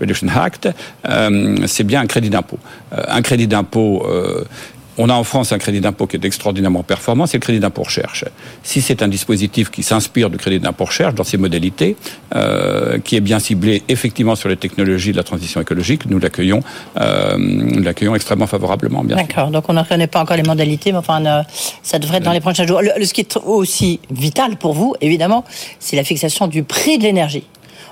Reduction 0.00 0.28
Act. 0.28 0.68
c'est 1.66 1.84
bien 1.84 2.00
un 2.02 2.06
crédit 2.06 2.30
d'impôt. 2.30 2.60
un 2.92 3.22
crédit 3.22 3.48
d'impôt 3.48 4.06
on 5.00 5.08
a 5.08 5.14
en 5.14 5.24
France 5.24 5.52
un 5.52 5.58
crédit 5.58 5.80
d'impôt 5.80 6.06
qui 6.06 6.16
est 6.16 6.24
extraordinairement 6.24 6.82
performant, 6.82 7.26
c'est 7.26 7.38
le 7.38 7.42
crédit 7.42 7.58
d'impôt 7.58 7.82
recherche. 7.82 8.26
Si 8.62 8.82
c'est 8.82 9.02
un 9.02 9.08
dispositif 9.08 9.70
qui 9.70 9.82
s'inspire 9.82 10.28
du 10.28 10.36
crédit 10.36 10.60
d'impôt 10.60 10.84
recherche 10.84 11.14
dans 11.14 11.24
ses 11.24 11.38
modalités, 11.38 11.96
euh, 12.34 12.98
qui 12.98 13.16
est 13.16 13.20
bien 13.20 13.38
ciblé 13.38 13.82
effectivement 13.88 14.36
sur 14.36 14.50
les 14.50 14.58
technologies 14.58 15.12
de 15.12 15.16
la 15.16 15.22
transition 15.22 15.58
écologique, 15.58 16.04
nous 16.04 16.18
l'accueillons, 16.18 16.60
euh, 17.00 17.36
nous 17.38 17.82
l'accueillons 17.82 18.14
extrêmement 18.14 18.46
favorablement. 18.46 19.02
D'accord. 19.02 19.50
Donc 19.50 19.64
on 19.68 19.72
ne 19.72 19.82
connaît 19.82 20.06
pas 20.06 20.20
encore 20.20 20.36
les 20.36 20.42
modalités, 20.42 20.92
mais 20.92 20.98
enfin 20.98 21.24
euh, 21.24 21.42
ça 21.82 21.98
devrait 21.98 22.18
être 22.18 22.24
dans 22.24 22.32
les 22.32 22.40
prochains 22.40 22.66
jours. 22.66 22.82
ce 22.82 23.14
qui 23.14 23.22
est 23.22 23.38
aussi 23.38 24.00
vital 24.10 24.56
pour 24.56 24.74
vous, 24.74 24.94
évidemment, 25.00 25.44
c'est 25.78 25.96
la 25.96 26.04
fixation 26.04 26.46
du 26.46 26.62
prix 26.62 26.98
de 26.98 27.04
l'énergie. 27.04 27.44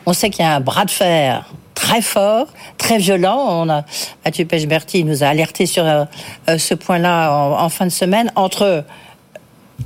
On 0.05 0.13
sait 0.13 0.29
qu'il 0.29 0.45
y 0.45 0.49
a 0.49 0.57
un 0.57 0.61
bras 0.61 0.85
de 0.85 0.91
fer 0.91 1.47
très 1.79 2.03
fort, 2.03 2.49
très 2.77 2.99
violent. 2.99 3.39
On 3.49 3.69
a, 3.71 3.85
Mathieu 4.25 4.45
Pechberti 4.45 5.05
nous 5.05 5.23
a 5.23 5.29
alerté 5.29 5.65
sur 5.65 5.87
euh, 5.87 6.05
euh, 6.49 6.59
ce 6.59 6.75
point-là 6.75 7.33
en, 7.33 7.69
fin 7.69 7.87
de 7.87 7.91
semaine 7.91 8.33
entre 8.35 8.85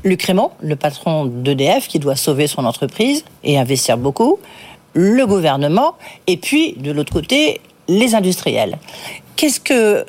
Luc 0.02 0.26
le 0.62 0.75
patron 0.75 1.26
d'EDF, 1.26 1.88
qui 1.88 1.99
doit 1.99 2.17
sauver 2.17 2.47
son 2.47 2.64
entreprise 2.64 3.25
et 3.45 3.59
investir 3.59 3.99
beaucoup, 3.99 4.38
le 4.95 5.26
gouvernement, 5.26 5.95
et 6.26 6.38
puis 6.38 6.73
de 6.78 6.93
l'autre 6.93 7.12
côté, 7.12 7.61
les 7.88 8.14
industriels. 8.14 8.78
Qu'est-ce 9.37 9.61
que 9.61 10.07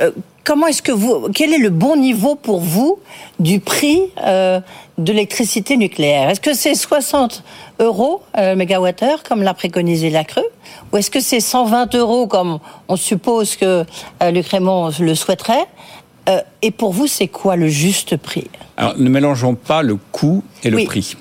euh, 0.00 0.10
comment 0.46 0.68
est-ce 0.68 0.80
que 0.80 0.92
vous, 0.92 1.28
quel 1.34 1.52
est 1.52 1.58
le 1.58 1.70
bon 1.70 1.96
niveau 1.96 2.36
pour 2.36 2.60
vous 2.60 2.98
du 3.40 3.60
prix 3.60 4.00
euh, 4.24 4.60
de 4.96 5.12
l'électricité 5.12 5.76
nucléaire? 5.76 6.30
Est-ce 6.30 6.40
que 6.40 6.54
c'est 6.54 6.74
60 6.74 7.42
euros 7.80 8.22
euh, 8.38 8.54
mégawattheure 8.54 9.24
comme 9.24 9.42
l'a 9.42 9.52
préconisé 9.52 10.08
la 10.08 10.24
Creux 10.24 10.46
ou 10.92 10.96
est-ce 10.96 11.10
que 11.10 11.20
c'est 11.20 11.40
120 11.40 11.94
euros 11.96 12.28
comme 12.28 12.60
on 12.88 12.96
suppose 12.96 13.56
que 13.56 13.84
euh, 14.22 14.30
Luc 14.30 14.46
Raymond 14.46 14.92
le 15.00 15.14
souhaiterait? 15.14 15.66
Euh, 16.28 16.40
Et 16.62 16.70
pour 16.70 16.92
vous, 16.92 17.08
c'est 17.08 17.28
quoi 17.28 17.56
le 17.56 17.68
juste 17.68 18.16
prix? 18.16 18.48
Alors, 18.76 18.96
ne 18.96 19.08
mélangeons 19.08 19.54
pas 19.54 19.82
le 19.82 19.96
coût 19.96 20.42
et 20.62 20.70
le 20.70 20.84
prix. 20.84 21.16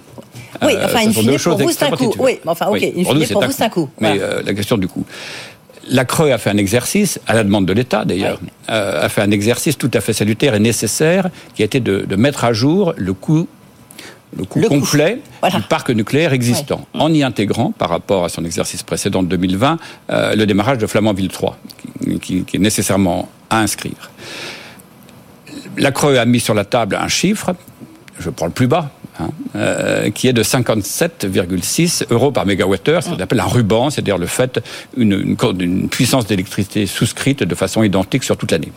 Oui, 0.61 0.71
enfin, 0.83 1.01
une 1.01 1.13
pour 1.13 1.57
vous, 1.57 1.71
c'est 1.71 1.83
un 1.83 1.91
coût. 1.91 2.13
Oui, 2.17 2.39
enfin, 2.45 2.67
ok, 2.67 2.81
une 2.81 3.05
fine, 3.05 3.27
pour, 3.27 3.43
vous, 3.43 3.51
c'est 3.51 3.63
un 3.63 3.69
coût. 3.69 3.89
Mais 3.99 4.17
la 4.17 4.53
question 4.53 4.77
du 4.77 4.87
coût 4.87 5.05
la 5.87 6.05
Creux 6.05 6.31
a 6.31 6.37
fait 6.37 6.49
un 6.49 6.57
exercice, 6.57 7.19
à 7.27 7.33
la 7.33 7.43
demande 7.43 7.65
de 7.65 7.73
l'État 7.73 8.05
d'ailleurs, 8.05 8.39
euh, 8.69 9.05
a 9.05 9.09
fait 9.09 9.21
un 9.21 9.31
exercice 9.31 9.77
tout 9.77 9.91
à 9.93 10.01
fait 10.01 10.13
salutaire 10.13 10.55
et 10.55 10.59
nécessaire, 10.59 11.29
qui 11.53 11.61
a 11.61 11.65
été 11.65 11.79
de, 11.79 12.15
mettre 12.15 12.43
à 12.43 12.53
jour 12.53 12.93
le 12.97 13.13
coût 13.13 13.47
le 14.37 14.43
coût 14.43 14.59
complet 14.61 15.21
du 15.49 15.61
parc 15.69 15.91
nucléaire 15.91 16.33
existant, 16.33 16.85
en 16.93 17.13
y 17.13 17.23
intégrant, 17.23 17.71
par 17.71 17.89
rapport 17.89 18.25
à 18.25 18.29
son 18.29 18.43
exercice 18.43 18.83
précédent 18.83 19.23
de 19.23 19.29
2020, 19.29 19.77
euh, 20.09 20.35
le 20.35 20.45
démarrage 20.45 20.77
de 20.77 20.87
Flamanville 20.87 21.29
3, 21.29 21.57
qui, 22.21 22.43
qui, 22.43 22.57
est 22.57 22.59
nécessairement 22.59 23.29
à 23.49 23.59
inscrire. 23.59 24.11
La 25.77 25.91
Creux 25.91 26.17
a 26.17 26.25
mis 26.25 26.41
sur 26.41 26.53
la 26.53 26.65
table 26.65 26.97
un 26.99 27.07
chiffre, 27.07 27.55
je 28.19 28.29
prends 28.29 28.47
le 28.47 28.51
plus 28.51 28.67
bas, 28.67 28.91
Hein, 29.17 29.29
euh, 29.55 30.09
qui 30.09 30.27
est 30.27 30.33
de 30.33 30.43
57,6 30.43 32.07
euros 32.09 32.31
par 32.31 32.45
mégawattheure, 32.45 33.01
ce 33.01 33.09
qu'on 33.09 33.19
appelle 33.19 33.39
un 33.39 33.45
ruban, 33.45 33.89
c'est-à-dire 33.89 34.17
le 34.17 34.25
fait 34.25 34.59
une, 34.97 35.37
une, 35.59 35.87
puissance 35.87 36.27
d'électricité 36.27 36.85
souscrite 36.85 37.41
de 37.41 37.55
façon 37.55 37.81
identique 37.83 38.25
sur 38.25 38.35
toute 38.35 38.51
l'année. 38.51 38.73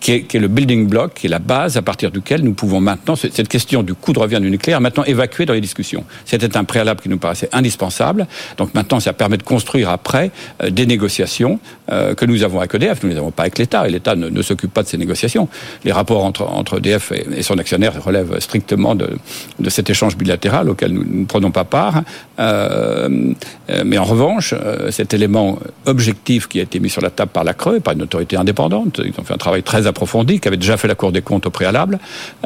Qui 0.00 0.12
est, 0.12 0.22
qui 0.22 0.36
est, 0.36 0.40
le 0.40 0.48
building 0.48 0.88
block, 0.88 1.14
qui 1.14 1.26
est 1.26 1.30
la 1.30 1.38
base 1.38 1.76
à 1.76 1.82
partir 1.82 2.10
duquel 2.10 2.42
nous 2.42 2.54
pouvons 2.54 2.80
maintenant, 2.80 3.16
cette 3.16 3.48
question 3.48 3.82
du 3.82 3.94
coût 3.94 4.12
de 4.12 4.18
revient 4.18 4.40
du 4.40 4.50
nucléaire, 4.50 4.80
maintenant 4.80 5.04
évacuer 5.04 5.46
dans 5.46 5.52
les 5.52 5.60
discussions. 5.60 6.04
C'était 6.24 6.56
un 6.56 6.64
préalable 6.64 7.00
qui 7.00 7.08
nous 7.08 7.18
paraissait 7.18 7.48
indispensable. 7.52 8.26
Donc 8.56 8.74
maintenant, 8.74 9.00
ça 9.00 9.12
permet 9.12 9.36
de 9.36 9.42
construire 9.42 9.90
après 9.90 10.30
euh, 10.62 10.70
des 10.70 10.86
négociations 10.86 11.60
euh, 11.90 12.14
que 12.14 12.24
nous 12.24 12.42
avons 12.42 12.58
avec 12.60 12.74
EDF. 12.74 13.02
Nous 13.02 13.10
ne 13.10 13.14
les 13.14 13.20
avons 13.20 13.30
pas 13.30 13.42
avec 13.42 13.58
l'État, 13.58 13.86
et 13.86 13.90
l'État 13.90 14.16
ne, 14.16 14.42
s'occupe 14.42 14.72
pas 14.72 14.82
de 14.82 14.88
ces 14.88 14.98
négociations. 14.98 15.48
Les 15.84 15.92
rapports 15.92 16.24
entre, 16.24 16.42
entre 16.42 16.78
EDF 16.78 17.12
et, 17.12 17.26
et 17.36 17.42
son 17.42 17.58
actionnaire 17.58 18.02
relèvent 18.02 18.38
strictement 18.40 18.94
de, 18.94 19.10
de 19.58 19.70
cet 19.70 19.90
échange 19.90 20.16
bilatéral 20.16 20.68
auquel 20.68 20.92
nous 20.92 21.04
ne 21.04 21.24
prenons 21.24 21.50
pas 21.50 21.64
part. 21.64 22.02
Euh, 22.38 23.32
euh, 23.70 23.82
mais 23.84 23.98
en 23.98 24.04
revanche, 24.04 24.54
euh, 24.54 24.90
cet 24.90 25.14
élément 25.14 25.58
objectif 25.86 26.48
qui 26.48 26.58
a 26.60 26.62
été 26.62 26.80
mis 26.80 26.90
sur 26.90 27.02
la 27.02 27.10
table 27.10 27.30
par 27.32 27.44
la 27.44 27.54
Creux, 27.54 27.80
par 27.80 27.94
une 27.94 28.02
autorité 28.02 28.36
indépendante, 28.36 29.00
ils 29.04 29.12
ont 29.18 29.24
fait 29.24 29.34
un 29.34 29.38
travail 29.38 29.62
très 29.62 29.86
approfondi, 29.90 30.40
qui 30.40 30.48
avait 30.48 30.56
déjà 30.56 30.76
fait 30.76 30.88
la 30.88 30.94
Cour 30.94 31.12
des 31.12 31.22
comptes 31.22 31.46
au 31.46 31.50
préalable, 31.50 31.98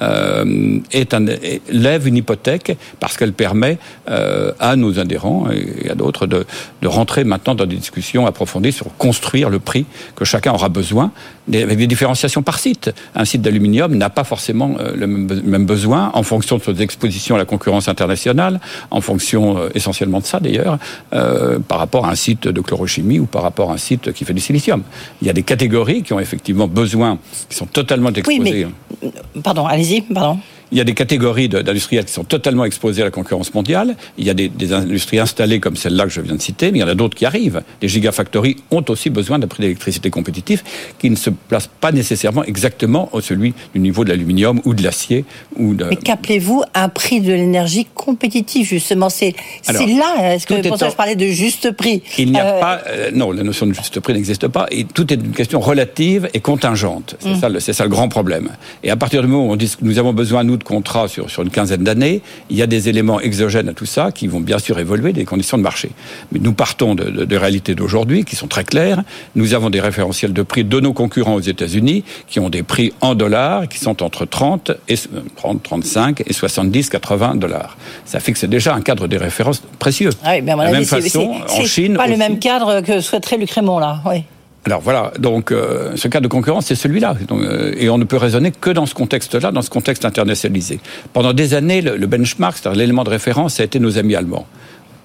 euh, 0.03 0.79
est 0.93 1.15
un, 1.15 1.25
lève 1.71 2.09
une 2.09 2.17
hypothèque 2.17 2.77
parce 3.01 3.17
qu'elle 3.17 3.33
permet 3.33 3.79
euh, 4.11 4.53
à 4.59 4.77
nos 4.77 4.99
adhérents 4.99 5.47
et 5.51 5.91
à 5.91 5.95
d'autres 5.95 6.27
de, 6.27 6.45
de 6.83 6.89
rentrer 6.89 7.25
maintenant 7.25 7.55
dans 7.55 7.67
des 7.67 7.77
discussions 7.77 8.27
approfondies 8.27 8.73
sur 8.73 8.95
construire 8.97 9.49
le 9.51 9.61
prix 9.61 9.87
que 10.17 10.25
chacun 10.25 10.53
aura 10.53 10.69
besoin, 10.69 11.13
avec 11.53 11.79
des 11.79 11.87
différenciations 11.87 12.43
par 12.43 12.59
site. 12.59 12.91
Un 13.15 13.25
site 13.25 13.43
d'aluminium 13.43 13.95
n'a 13.95 14.11
pas 14.11 14.25
forcément 14.25 14.77
le 14.95 15.07
même 15.07 15.67
besoin 15.67 16.11
en 16.15 16.23
fonction 16.23 16.59
de 16.59 16.63
ses 16.63 16.83
expositions 16.83 17.37
à 17.37 17.39
la 17.39 17.45
concurrence 17.45 17.89
internationale, 17.89 18.61
en 18.91 19.01
fonction 19.01 19.59
essentiellement 19.75 20.21
de 20.21 20.25
ça 20.25 20.41
d'ailleurs, 20.41 20.79
euh, 21.13 21.59
par 21.59 21.79
rapport 21.79 22.07
à 22.07 22.11
un 22.11 22.15
site 22.15 22.49
de 22.49 22.61
chlorochimie 22.61 23.19
ou 23.19 23.27
par 23.27 23.43
rapport 23.43 23.71
à 23.71 23.75
un 23.75 23.79
site 23.79 24.13
qui 24.13 24.25
fait 24.25 24.35
du 24.35 24.41
silicium. 24.41 24.83
Il 25.21 25.27
y 25.27 25.31
a 25.31 25.33
des 25.33 25.43
catégories 25.43 26.03
qui 26.03 26.13
ont 26.13 26.21
effectivement 26.21 26.67
besoin, 26.67 27.19
qui 27.49 27.57
sont 27.57 27.67
totalement. 27.67 28.11
Oui, 28.27 28.41
mais... 28.41 28.67
Pardon, 29.43 29.67
allez-y, 29.67 30.03
pardon. 30.03 30.39
Il 30.75 30.79
y 30.79 30.81
a 30.81 30.85
des 30.85 30.95
catégories 30.95 31.49
d'industriels 31.49 32.05
qui 32.05 32.13
sont 32.13 32.25
totalement 32.25 32.65
exposés 32.65 33.03
à 33.03 33.05
la 33.05 33.13
concurrence 33.13 33.55
mondiale. 33.55 33.95
Il 34.19 34.25
y 34.25 34.31
a 34.31 34.35
des, 34.35 34.49
des 34.49 34.73
industries 34.73 35.21
installées 35.21 35.61
comme 35.61 35.77
celle-là 35.77 36.03
que 36.03 36.11
je 36.11 36.21
viens 36.21 36.35
de 36.35 36.43
citer, 36.43 36.73
mais 36.73 36.79
il 36.79 36.81
y 36.81 36.85
en 36.85 36.89
a 36.89 36.97
d'autres 36.97 37.17
qui 37.17 37.25
arrivent. 37.25 37.63
Les 37.81 37.87
gigafactories 37.87 38.57
ont 38.73 38.85
aussi 38.89 39.09
besoin 39.09 39.39
d'un 39.39 39.47
prix 39.47 39.63
d'électricité 39.63 40.11
compétitif 40.11 40.65
qui 40.99 41.11
ne 41.11 41.15
se 41.15 41.31
place 41.31 41.71
pas 41.81 41.93
nécessairement 41.93 42.43
exactement 42.43 43.09
au 43.13 43.21
celui 43.21 43.55
du 43.73 43.79
niveau 43.79 44.03
de 44.03 44.09
l'aluminium 44.09 44.61
ou 44.65 44.75
de 44.75 44.83
l'acier. 44.83 45.25
ou 45.57 45.75
de... 45.75 45.85
Mais 45.85 45.95
qu'appelez-vous 45.95 46.65
un 46.75 46.89
prix 46.89 47.21
de 47.21 47.33
l'énergie 47.33 47.87
compétitif 47.95 48.69
justement? 48.69 49.11
C'est 49.11 49.37
là. 49.63 50.35
Est-ce 50.35 50.49
que 50.49 50.67
pour 50.67 50.77
ça 50.77 50.89
je 50.89 50.97
parlais 50.97 51.15
de 51.15 51.27
juste 51.27 51.71
prix? 51.71 52.03
Il 52.19 52.33
n'y 52.33 52.41
a 52.41 52.57
euh... 52.57 52.61
pas. 52.61 52.81
Euh, 52.89 53.13
non, 53.15 53.31
la 53.31 53.45
notion 53.45 53.67
de 53.67 53.75
juste 53.75 54.01
prix 54.01 54.13
n'existe 54.13 54.49
pas. 54.49 54.67
Et 54.73 54.83
tout 54.83 55.13
est 55.13 55.17
une 55.17 55.31
question 55.31 55.61
relative 55.61 56.29
et 56.35 56.41
contingente. 56.41 57.15
C'est 57.21 57.29
mmh. 57.29 57.61
ça, 57.61 57.73
ça 57.73 57.85
le 57.85 57.91
grand 57.91 58.09
problème. 58.09 58.49
Et 58.83 58.91
à 58.91 58.97
partir 58.97 59.23
du 59.23 59.29
moment 59.29 59.47
où 59.47 59.53
on 59.53 59.57
dit 59.57 59.69
que 59.69 59.85
nous 59.85 60.01
avons 60.01 60.13
besoin 60.13 60.43
nous 60.43 60.57
de 60.57 60.64
contrat 60.65 61.07
sur, 61.09 61.31
sur 61.31 61.43
une 61.43 61.51
quinzaine 61.51 61.85
d'années, 61.85 62.23
il 62.51 62.57
y 62.57 62.63
a 62.63 62.67
des 62.67 62.89
éléments 62.89 63.21
exogènes 63.21 63.69
à 63.69 63.75
tout 63.75 63.87
ça 63.87 64.11
qui 64.11 64.27
vont 64.27 64.41
bien 64.41 64.59
sûr 64.59 64.79
évoluer 64.79 65.13
des 65.13 65.25
conditions 65.25 65.57
de 65.57 65.63
marché. 65.63 65.91
Mais 66.33 66.41
nous 66.41 66.53
partons 66.53 66.95
de, 66.95 67.05
de, 67.05 67.25
de 67.25 67.37
réalités 67.37 67.75
d'aujourd'hui 67.75 68.25
qui 68.25 68.35
sont 68.35 68.49
très 68.49 68.65
claires. 68.65 69.03
Nous 69.37 69.55
avons 69.55 69.71
des 69.71 69.81
référentiels 69.81 70.33
de 70.33 70.43
prix 70.43 70.65
de 70.65 70.81
nos 70.81 70.93
concurrents 70.93 71.35
aux 71.35 71.41
États-Unis 71.41 72.03
qui 72.27 72.41
ont 72.41 72.51
des 72.51 72.63
prix 72.63 72.93
en 73.01 73.15
dollars 73.15 73.69
qui 73.69 73.79
sont 73.79 74.03
entre 74.03 74.25
30 74.25 74.73
et 74.89 74.97
30, 75.37 75.63
35 75.63 76.23
et 76.27 76.33
70, 76.33 76.89
80 76.89 77.37
dollars. 77.37 77.77
Ça 78.05 78.21
fixe 78.21 78.45
déjà 78.45 78.75
un 78.75 78.81
cadre 78.81 79.07
des 79.07 79.17
références 79.17 79.63
précieux. 79.79 80.11
Ah 80.25 80.33
oui, 80.35 80.43
mon 80.43 80.57
la 80.57 80.71
même 80.71 80.85
façon, 80.85 81.35
en 81.49 81.65
Chine, 81.65 81.95
pas 81.95 82.05
aussi, 82.05 82.13
le 82.13 82.19
même 82.19 82.39
cadre 82.39 82.81
que 82.81 83.01
souhaiterait 83.01 83.37
Luc 83.37 83.51
Raymond 83.51 83.79
là. 83.79 84.01
Oui. 84.07 84.25
Alors 84.67 84.81
voilà, 84.81 85.13
donc 85.19 85.53
euh, 85.53 85.93
ce 85.95 86.09
cas 86.09 86.21
de 86.21 86.29
concurrence, 86.29 86.67
c'est 86.67 86.75
celui-là. 86.75 87.15
Euh, 87.31 87.75
et 87.77 87.91
on 87.91 87.99
ne 87.99 88.05
peut 88.05 88.17
raisonner 88.17 88.51
que 88.51 88.71
dans 88.71 88.87
ce 88.87 88.95
contexte-là, 88.95 89.53
dans 89.53 89.61
ce 89.61 89.69
contexte 89.69 90.07
internationalisé. 90.07 90.81
Pendant 91.13 91.35
des 91.35 91.53
années, 91.53 91.83
le, 91.83 92.07
benchmark, 92.07 92.57
c'est-à-dire 92.57 92.79
l'élément 92.79 93.05
de 93.05 93.11
référence, 93.11 93.55
ça 93.55 93.63
a 93.63 93.67
été 93.67 93.79
nos 93.79 93.99
amis 93.99 94.15
allemands. 94.15 94.47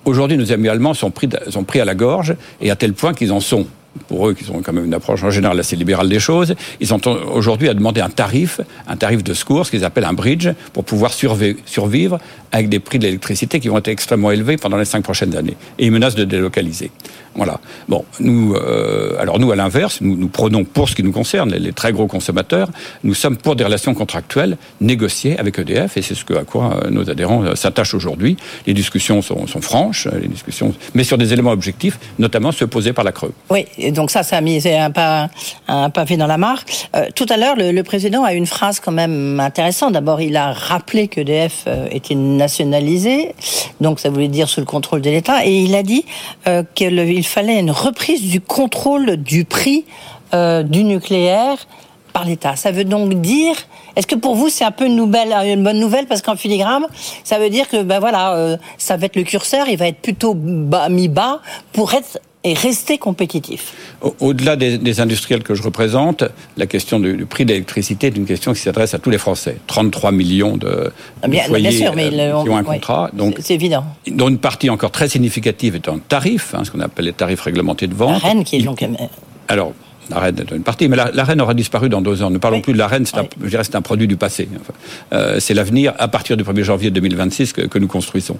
Aujourd'hui, 0.05 0.37
nos 0.37 0.53
amis 0.53 0.69
allemands 0.69 0.93
sont 0.93 1.11
pris, 1.11 1.27
sont 1.49 1.65
pris 1.65 1.81
à 1.81 1.85
la 1.85 1.93
gorge, 1.93 2.35
et 2.61 2.71
à 2.71 2.77
tel 2.77 2.93
point 2.93 3.13
qu'ils 3.13 3.33
en 3.33 3.41
sont 3.41 3.67
pour 4.07 4.29
eux 4.29 4.33
qui 4.33 4.49
ont 4.49 4.61
quand 4.61 4.71
même 4.71 4.85
une 4.85 4.93
approche 4.93 5.23
en 5.23 5.31
général 5.31 5.59
assez 5.59 5.75
libérale 5.75 6.09
des 6.09 6.19
choses, 6.19 6.55
ils 6.79 6.87
sont 6.87 7.05
aujourd'hui 7.07 7.69
à 7.69 7.73
demander 7.73 8.01
un 8.01 8.09
tarif, 8.09 8.61
un 8.87 8.95
tarif 8.95 9.23
de 9.23 9.33
secours, 9.33 9.65
ce 9.65 9.71
qu'ils 9.71 9.83
appellent 9.83 10.05
un 10.05 10.13
bridge, 10.13 10.47
pour 10.73 10.85
pouvoir 10.85 11.11
survivre 11.11 12.19
avec 12.51 12.69
des 12.69 12.79
prix 12.79 12.99
de 12.99 13.05
l'électricité 13.05 13.59
qui 13.59 13.67
vont 13.67 13.77
être 13.77 13.87
extrêmement 13.87 14.31
élevés 14.31 14.57
pendant 14.57 14.77
les 14.77 14.85
cinq 14.85 15.03
prochaines 15.03 15.35
années. 15.35 15.57
Et 15.77 15.87
ils 15.87 15.91
menacent 15.91 16.15
de 16.15 16.23
délocaliser. 16.23 16.91
Voilà. 17.35 17.59
Bon, 17.87 18.05
nous, 18.19 18.55
euh, 18.55 19.15
alors 19.19 19.39
nous, 19.39 19.51
à 19.51 19.55
l'inverse, 19.55 19.99
nous, 20.01 20.27
prenons 20.27 20.63
pour 20.63 20.89
ce 20.89 20.95
qui 20.95 21.03
nous 21.03 21.11
concerne, 21.11 21.53
les, 21.53 21.71
très 21.71 21.93
gros 21.93 22.07
consommateurs, 22.07 22.69
nous 23.03 23.13
sommes 23.13 23.37
pour 23.37 23.55
des 23.55 23.63
relations 23.63 23.93
contractuelles 23.93 24.57
négociées 24.81 25.37
avec 25.39 25.59
EDF, 25.59 25.97
et 25.97 26.01
c'est 26.01 26.15
ce 26.15 26.23
à 26.33 26.43
quoi 26.43 26.79
euh, 26.83 26.89
nos 26.89 27.09
adhérents 27.09 27.43
euh, 27.43 27.55
s'attachent 27.55 27.93
aujourd'hui. 27.93 28.37
Les 28.67 28.73
discussions 28.73 29.21
sont, 29.21 29.45
franches, 29.61 30.07
les 30.21 30.27
discussions, 30.27 30.73
mais 30.93 31.03
sur 31.03 31.17
des 31.17 31.33
éléments 31.33 31.51
objectifs, 31.51 31.99
notamment 32.17 32.51
ceux 32.51 32.67
posés 32.67 32.93
par 32.93 33.03
la 33.03 33.11
Creux. 33.11 33.33
Oui, 33.49 33.65
et 33.77 33.91
donc 33.91 34.11
ça, 34.11 34.23
ça 34.23 34.37
a 34.37 34.41
mis 34.41 34.61
un, 34.67 34.91
pas, 34.91 35.29
un 35.67 35.89
pavé 35.89 36.17
dans 36.17 36.27
la 36.27 36.37
mare. 36.37 36.63
Tout 37.15 37.25
à 37.29 37.37
l'heure, 37.37 37.55
le, 37.57 37.81
président 37.83 38.23
a 38.23 38.33
une 38.33 38.45
phrase 38.45 38.79
quand 38.79 38.91
même 38.91 39.39
intéressante. 39.39 39.93
D'abord, 39.93 40.21
il 40.21 40.35
a 40.35 40.53
rappelé 40.53 41.07
qu'EDF 41.07 41.65
était 41.91 42.15
nationalisé, 42.15 43.33
donc 43.81 43.99
ça 43.99 44.09
voulait 44.09 44.27
dire 44.27 44.49
sous 44.49 44.59
le 44.59 44.65
contrôle 44.65 45.01
de 45.01 45.09
l'État, 45.09 45.45
et 45.45 45.59
il 45.59 45.75
a 45.75 45.83
dit 45.83 46.05
qu'il 46.75 46.99
fallait 47.29 47.59
une 47.59 47.71
reprise 47.71 48.21
du 48.21 48.41
contrôle 48.41 49.17
du 49.17 49.45
prix 49.45 49.85
euh, 50.33 50.63
du 50.63 50.83
nucléaire 50.83 51.57
par 52.13 52.25
l'État. 52.25 52.55
Ça 52.55 52.71
veut 52.71 52.83
donc 52.83 53.13
dire, 53.21 53.55
est-ce 53.95 54.07
que 54.07 54.15
pour 54.15 54.35
vous 54.35 54.49
c'est 54.49 54.63
un 54.63 54.71
peu 54.71 54.85
une, 54.85 55.05
bonne 55.05 55.79
nouvelle? 55.79 56.07
Parce 56.07 56.21
qu'en 56.21 56.35
filigrane, 56.35 56.85
ça 57.23 57.39
veut 57.39 57.49
dire 57.49 57.67
que 57.67 57.81
ben 57.83 57.99
voilà, 57.99 58.33
euh, 58.33 58.57
ça 58.77 58.97
va 58.97 59.05
être 59.05 59.15
le 59.15 59.23
curseur, 59.23 59.67
il 59.67 59.77
va 59.77 59.87
être 59.87 60.01
plutôt 60.01 60.35
mis 60.35 61.07
bas 61.07 61.41
pour 61.73 61.93
être 61.93 62.19
et 62.43 62.53
rester 62.53 62.97
compétitif. 62.97 63.73
Au-delà 64.19 64.55
des, 64.55 64.77
des, 64.77 65.01
industriels 65.01 65.43
que 65.43 65.55
je 65.55 65.61
représente, 65.61 66.23
la 66.55 66.67
question 66.67 66.99
du, 66.99 67.17
du 67.17 67.25
prix 67.25 67.43
de 67.43 67.51
l'électricité 67.51 68.07
est 68.07 68.15
une 68.15 68.25
question 68.25 68.53
qui 68.53 68.61
s'adresse 68.61 68.93
à 68.93 68.99
tous 68.99 69.09
les 69.09 69.17
Français. 69.17 69.57
33 69.67 70.13
millions 70.13 70.55
de, 70.55 70.91
bien, 71.27 71.43
de 71.43 71.47
foyers 71.49 71.69
bien 71.69 71.77
sûr, 71.77 71.95
mais 71.95 72.09
euh, 72.13 72.41
qui 72.43 72.49
ont 72.49 72.57
un 72.57 72.63
contrat. 72.63 73.09
donc 73.11 73.35
c'est 73.41 73.55
évident. 73.55 73.83
Dont 74.07 74.29
une 74.29 74.37
partie 74.37 74.69
encore 74.69 74.91
très 74.91 75.09
significative 75.09 75.75
est 75.75 75.89
en 75.89 75.99
tarif, 75.99 76.55
hein, 76.55 76.63
ce 76.63 76.71
qu'on 76.71 76.79
appelle 76.79 77.05
les 77.05 77.13
tarifs 77.13 77.41
réglementés 77.41 77.87
de 77.87 77.93
vente. 77.93 78.23
La 78.23 78.43
qui 78.43 78.57
est 78.57 78.61
donc. 78.61 78.85
Alors, 79.49 79.73
la 80.09 80.19
reine 80.19 80.35
est 80.39 80.51
une 80.51 80.63
partie, 80.63 80.87
mais 80.87 80.95
la, 80.95 81.11
la, 81.11 81.23
reine 81.23 81.41
aura 81.41 81.53
disparu 81.53 81.89
dans 81.89 82.01
deux 82.01 82.21
ans. 82.23 82.29
Ne 82.29 82.37
parlons 82.37 82.57
oui. 82.57 82.63
plus 82.63 82.73
de 82.73 82.77
la 82.77 82.87
reine, 82.87 83.05
c'est 83.05 83.17
oui. 83.17 83.25
un, 83.25 83.43
je 83.43 83.49
dirais 83.49 83.63
c'est 83.63 83.75
un 83.75 83.81
produit 83.81 84.07
du 84.07 84.17
passé. 84.17 84.47
Enfin, 84.59 84.73
euh, 85.13 85.39
c'est 85.39 85.53
l'avenir 85.53 85.93
à 85.99 86.07
partir 86.07 86.37
du 86.37 86.43
1er 86.43 86.63
janvier 86.63 86.91
2026 86.91 87.53
que, 87.53 87.61
que 87.61 87.79
nous 87.79 87.87
construisons. 87.87 88.37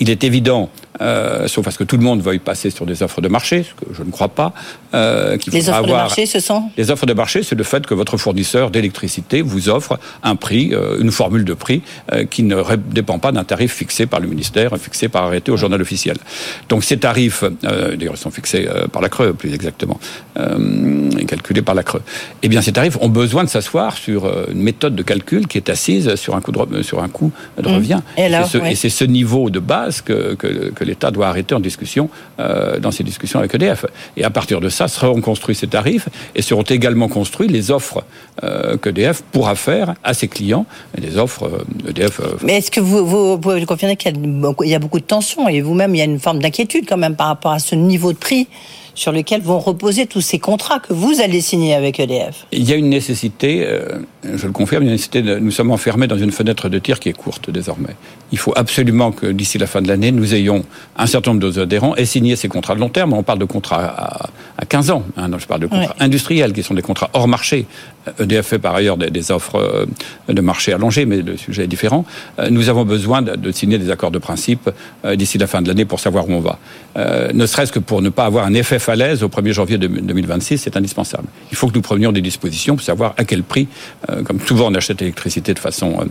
Il 0.00 0.10
est 0.10 0.24
évident, 0.24 0.70
euh, 1.00 1.46
sauf 1.46 1.68
à 1.68 1.70
ce 1.70 1.78
que 1.78 1.84
tout 1.84 1.96
le 1.96 2.02
monde 2.02 2.20
veuille 2.20 2.40
passer 2.40 2.70
sur 2.70 2.84
des 2.84 3.02
offres 3.02 3.20
de 3.20 3.28
marché, 3.28 3.62
ce 3.62 3.84
que 3.84 3.94
je 3.94 4.02
ne 4.02 4.10
crois 4.10 4.28
pas, 4.28 4.52
euh, 4.92 5.36
qu'il 5.36 5.52
Les 5.52 5.68
offres 5.68 5.78
avoir... 5.78 6.02
de 6.02 6.08
marché, 6.08 6.26
ce 6.26 6.40
sont 6.40 6.64
Les 6.76 6.90
offres 6.90 7.06
de 7.06 7.12
marché, 7.12 7.42
c'est 7.42 7.54
le 7.54 7.62
fait 7.62 7.86
que 7.86 7.94
votre 7.94 8.16
fournisseur 8.16 8.70
d'électricité 8.70 9.40
vous 9.40 9.68
offre 9.68 9.98
un 10.22 10.34
prix, 10.36 10.70
euh, 10.72 10.98
une 11.00 11.12
formule 11.12 11.44
de 11.44 11.54
prix 11.54 11.82
euh, 12.12 12.24
qui 12.24 12.42
ne 12.42 12.56
dépend 12.90 13.20
pas 13.20 13.30
d'un 13.30 13.44
tarif 13.44 13.72
fixé 13.72 14.06
par 14.06 14.18
le 14.18 14.26
ministère, 14.26 14.76
fixé 14.78 15.08
par 15.08 15.24
arrêté 15.24 15.52
au 15.52 15.56
journal 15.56 15.80
officiel. 15.80 16.16
Donc 16.68 16.82
ces 16.82 16.98
tarifs, 16.98 17.44
euh, 17.64 17.96
d'ailleurs, 17.96 18.18
sont 18.18 18.30
fixés 18.30 18.68
par 18.92 19.00
la 19.00 19.08
Creux, 19.08 19.32
plus 19.32 19.54
exactement 19.54 19.98
calculé 21.26 21.62
par 21.62 21.74
la 21.74 21.82
Creux. 21.82 22.02
Eh 22.42 22.48
bien, 22.48 22.62
ces 22.62 22.72
tarifs 22.72 22.98
ont 23.00 23.08
besoin 23.08 23.44
de 23.44 23.48
s'asseoir 23.48 23.96
sur 23.96 24.26
une 24.50 24.62
méthode 24.62 24.94
de 24.94 25.02
calcul 25.02 25.46
qui 25.46 25.58
est 25.58 25.68
assise 25.70 26.14
sur 26.16 26.34
un 26.36 26.40
coût 26.40 26.52
de, 26.52 26.82
sur 26.82 27.02
un 27.02 27.08
coût 27.08 27.30
de 27.60 27.68
revient. 27.68 28.00
Mmh. 28.16 28.20
Et, 28.20 28.44
ce, 28.46 28.58
ouais. 28.58 28.72
et 28.72 28.74
c'est 28.74 28.90
ce 28.90 29.04
niveau 29.04 29.50
de 29.50 29.58
base 29.58 30.00
que, 30.00 30.34
que, 30.34 30.70
que 30.70 30.84
l'État 30.84 31.10
doit 31.10 31.28
arrêter 31.28 31.54
en 31.54 31.60
discussion 31.60 32.08
euh, 32.38 32.78
dans 32.78 32.90
ses 32.90 33.04
discussions 33.04 33.38
avec 33.38 33.54
EDF. 33.54 33.86
Et 34.16 34.24
à 34.24 34.30
partir 34.30 34.60
de 34.60 34.68
ça, 34.68 34.88
seront 34.88 35.20
construits 35.20 35.54
ces 35.54 35.66
tarifs 35.66 36.08
et 36.34 36.42
seront 36.42 36.62
également 36.62 37.08
construits 37.08 37.48
les 37.48 37.70
offres 37.70 38.04
euh, 38.42 38.76
qu'EDF 38.76 39.22
pourra 39.32 39.54
faire 39.54 39.94
à 40.02 40.14
ses 40.14 40.28
clients, 40.28 40.66
des 40.98 41.16
offres 41.18 41.44
euh, 41.44 41.90
EDF. 41.90 42.20
Mais 42.42 42.58
est-ce 42.58 42.70
que 42.70 42.80
vous, 42.80 43.06
vous, 43.06 43.38
pouvez 43.38 43.64
confirmer 43.66 43.96
qu'il 43.96 44.12
y, 44.16 44.68
y, 44.68 44.74
a 44.74 44.78
beaucoup 44.78 44.98
de 44.98 45.04
tensions 45.04 45.48
et 45.48 45.60
vous-même, 45.60 45.94
il 45.94 45.98
y 45.98 46.02
a 46.02 46.04
une 46.04 46.20
forme 46.20 46.40
d'inquiétude 46.40 46.86
quand 46.88 46.96
même 46.96 47.16
par 47.16 47.28
rapport 47.28 47.52
à 47.52 47.58
ce 47.58 47.74
niveau 47.74 48.12
de 48.12 48.18
prix? 48.18 48.48
Sur 48.94 49.12
lequel 49.12 49.42
vont 49.42 49.58
reposer 49.58 50.06
tous 50.06 50.20
ces 50.20 50.38
contrats 50.38 50.80
que 50.80 50.92
vous 50.92 51.20
allez 51.20 51.40
signer 51.40 51.74
avec 51.74 52.00
EDF 52.00 52.46
Il 52.52 52.68
y 52.68 52.72
a 52.72 52.76
une 52.76 52.88
nécessité, 52.88 53.64
euh, 53.66 53.98
je 54.22 54.46
le 54.46 54.52
confirme, 54.52 54.84
une 54.84 54.90
nécessité 54.90 55.22
de, 55.22 55.38
nous 55.38 55.50
sommes 55.50 55.70
enfermés 55.70 56.06
dans 56.06 56.18
une 56.18 56.32
fenêtre 56.32 56.68
de 56.68 56.78
tir 56.78 57.00
qui 57.00 57.08
est 57.08 57.12
courte 57.12 57.50
désormais. 57.50 57.96
Il 58.32 58.38
faut 58.38 58.52
absolument 58.56 59.12
que 59.12 59.26
d'ici 59.26 59.58
la 59.58 59.66
fin 59.66 59.82
de 59.82 59.88
l'année, 59.88 60.12
nous 60.12 60.34
ayons 60.34 60.64
un 60.96 61.06
certain 61.06 61.32
nombre 61.32 61.50
de 61.50 61.60
adhérents 61.60 61.96
et 61.96 62.04
signer 62.04 62.36
ces 62.36 62.48
contrats 62.48 62.74
de 62.74 62.80
long 62.80 62.88
terme. 62.88 63.12
On 63.12 63.22
parle 63.22 63.38
de 63.38 63.44
contrats 63.44 63.84
à, 63.84 64.30
à 64.58 64.66
15 64.66 64.90
ans. 64.90 65.04
Hein, 65.16 65.30
je 65.38 65.46
parle 65.46 65.60
de 65.60 65.66
contrats 65.66 65.96
industriels 66.00 66.52
qui 66.52 66.62
sont 66.62 66.74
des 66.74 66.82
contrats 66.82 67.10
hors 67.12 67.28
marché. 67.28 67.66
EDF 68.20 68.46
fait 68.46 68.58
par 68.58 68.74
ailleurs 68.74 68.96
des, 68.96 69.30
offres 69.30 69.56
euh, 69.56 69.86
de 70.32 70.40
marché 70.40 70.72
allongées, 70.72 71.06
mais 71.06 71.22
le 71.22 71.36
sujet 71.36 71.64
est 71.64 71.68
différent. 71.68 72.04
Euh, 72.38 72.48
nous 72.50 72.68
avons 72.68 72.84
besoin 72.84 73.22
de, 73.22 73.52
signer 73.52 73.78
des 73.78 73.90
accords 73.90 74.10
de 74.10 74.18
principe 74.18 74.70
euh, 75.04 75.16
d'ici 75.16 75.38
la 75.38 75.46
fin 75.46 75.62
de 75.62 75.68
l'année 75.68 75.84
pour 75.84 76.00
savoir 76.00 76.28
où 76.28 76.32
on 76.32 76.40
va. 76.40 76.58
ne 77.32 77.46
serait-ce 77.46 77.72
que 77.72 77.78
pour 77.78 78.02
ne 78.02 78.10
pas 78.10 78.24
avoir 78.24 78.44
un 78.46 78.54
effet 78.54 78.78
falaise 78.84 79.22
au 79.22 79.28
1er 79.28 79.52
janvier 79.52 79.78
2026, 79.78 80.58
c'est 80.58 80.76
indispensable. 80.76 81.26
Il 81.50 81.56
faut 81.56 81.68
que 81.68 81.74
nous 81.74 81.82
prenions 81.82 82.12
des 82.12 82.20
dispositions 82.20 82.76
pour 82.76 82.84
savoir 82.84 83.14
à 83.16 83.24
quel 83.24 83.42
prix, 83.42 83.66
comme 84.24 84.38
souvent 84.40 84.70
on 84.70 84.74
achète 84.74 85.00
l'électricité 85.00 85.54
de 85.54 85.58
façon, 85.58 86.06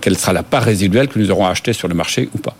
quelle 0.00 0.16
sera 0.16 0.32
la 0.32 0.42
part 0.42 0.62
résiduelle 0.62 1.08
que 1.08 1.18
nous 1.18 1.30
aurons 1.30 1.46
acheté 1.46 1.72
sur 1.72 1.88
le 1.88 1.94
marché 1.94 2.28
ou 2.34 2.38
pas 2.38 2.56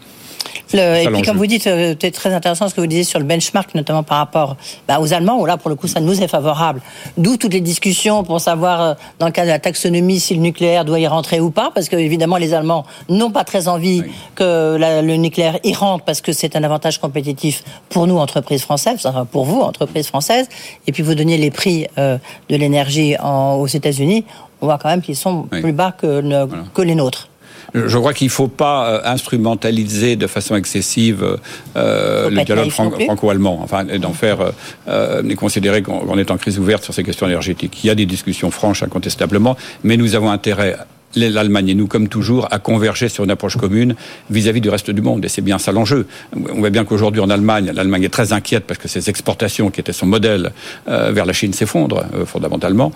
et 0.72 1.08
puis, 1.12 1.22
comme 1.22 1.36
vous 1.36 1.46
dites, 1.46 1.66
euh, 1.66 1.94
c'est 2.00 2.10
très 2.10 2.32
intéressant 2.32 2.68
ce 2.68 2.74
que 2.74 2.80
vous 2.80 2.86
disiez 2.86 3.04
sur 3.04 3.18
le 3.18 3.24
benchmark, 3.24 3.74
notamment 3.74 4.02
par 4.02 4.18
rapport 4.18 4.56
bah, 4.88 4.98
aux 5.00 5.12
Allemands, 5.12 5.40
où 5.40 5.46
là, 5.46 5.56
pour 5.56 5.70
le 5.70 5.76
coup, 5.76 5.86
ça 5.86 6.00
nous 6.00 6.22
est 6.22 6.28
favorable. 6.28 6.80
D'où 7.16 7.36
toutes 7.36 7.52
les 7.52 7.60
discussions 7.60 8.24
pour 8.24 8.40
savoir, 8.40 8.80
euh, 8.80 8.94
dans 9.18 9.26
le 9.26 9.32
cas 9.32 9.44
de 9.44 9.48
la 9.48 9.58
taxonomie, 9.58 10.20
si 10.20 10.34
le 10.34 10.40
nucléaire 10.40 10.84
doit 10.84 10.98
y 10.98 11.06
rentrer 11.06 11.40
ou 11.40 11.50
pas, 11.50 11.70
parce 11.74 11.88
que, 11.88 11.96
évidemment, 11.96 12.36
les 12.36 12.54
Allemands 12.54 12.84
n'ont 13.08 13.30
pas 13.30 13.44
très 13.44 13.68
envie 13.68 14.02
que 14.34 14.76
le 14.78 15.16
nucléaire 15.16 15.58
y 15.64 15.74
rentre, 15.74 16.04
parce 16.04 16.20
que 16.20 16.32
c'est 16.32 16.56
un 16.56 16.64
avantage 16.64 16.98
compétitif 16.98 17.62
pour 17.88 18.06
nous, 18.06 18.16
entreprises 18.16 18.62
françaises, 18.62 19.04
enfin, 19.04 19.24
pour 19.24 19.44
vous, 19.44 19.60
entreprises 19.60 20.06
françaises. 20.06 20.48
Et 20.86 20.92
puis, 20.92 21.02
vous 21.02 21.14
donniez 21.14 21.36
les 21.36 21.50
prix 21.50 21.86
euh, 21.98 22.18
de 22.48 22.56
l'énergie 22.56 23.16
aux 23.22 23.66
États-Unis. 23.66 24.24
On 24.60 24.66
voit 24.66 24.78
quand 24.78 24.88
même 24.88 25.02
qu'ils 25.02 25.16
sont 25.16 25.42
plus 25.42 25.72
bas 25.72 25.92
que, 25.92 26.46
que 26.72 26.82
les 26.82 26.94
nôtres. 26.94 27.28
Je 27.74 27.98
crois 27.98 28.12
qu'il 28.14 28.28
ne 28.28 28.32
faut 28.32 28.48
pas 28.48 28.88
euh, 28.88 29.00
instrumentaliser 29.04 30.16
de 30.16 30.26
façon 30.26 30.54
excessive 30.54 31.38
euh, 31.76 32.30
le 32.30 32.44
dialogue 32.44 32.70
franco-allemand, 32.70 33.60
enfin, 33.62 33.84
d'en 33.84 34.12
faire 34.12 34.40
euh, 34.40 34.50
euh 34.88 35.34
considérer 35.34 35.82
qu'on 35.82 36.16
est 36.16 36.30
en 36.30 36.36
crise 36.36 36.58
ouverte 36.58 36.84
sur 36.84 36.94
ces 36.94 37.02
questions 37.02 37.26
énergétiques. 37.26 37.82
Il 37.82 37.88
y 37.88 37.90
a 37.90 37.94
des 37.94 38.06
discussions 38.06 38.50
franches, 38.50 38.82
incontestablement, 38.82 39.56
mais 39.82 39.96
nous 39.96 40.14
avons 40.14 40.30
intérêt 40.30 40.76
l'Allemagne 41.16 41.68
et 41.70 41.74
nous, 41.74 41.86
comme 41.86 42.08
toujours, 42.08 42.48
à 42.50 42.58
converger 42.58 43.08
sur 43.08 43.24
une 43.24 43.30
approche 43.30 43.56
commune 43.56 43.94
vis-à-vis 44.30 44.60
du 44.60 44.70
reste 44.70 44.90
du 44.90 45.02
monde. 45.02 45.24
Et 45.24 45.28
c'est 45.28 45.42
bien 45.42 45.58
ça 45.58 45.72
l'enjeu. 45.72 46.06
On 46.34 46.60
voit 46.60 46.70
bien 46.70 46.84
qu'aujourd'hui, 46.84 47.20
en 47.20 47.30
Allemagne, 47.30 47.70
l'Allemagne 47.74 48.04
est 48.04 48.12
très 48.12 48.32
inquiète 48.32 48.64
parce 48.66 48.78
que 48.78 48.88
ses 48.88 49.08
exportations, 49.10 49.70
qui 49.70 49.80
étaient 49.80 49.92
son 49.92 50.06
modèle 50.06 50.52
vers 50.86 51.26
la 51.26 51.32
Chine, 51.32 51.52
s'effondrent 51.52 52.04
fondamentalement. 52.26 52.92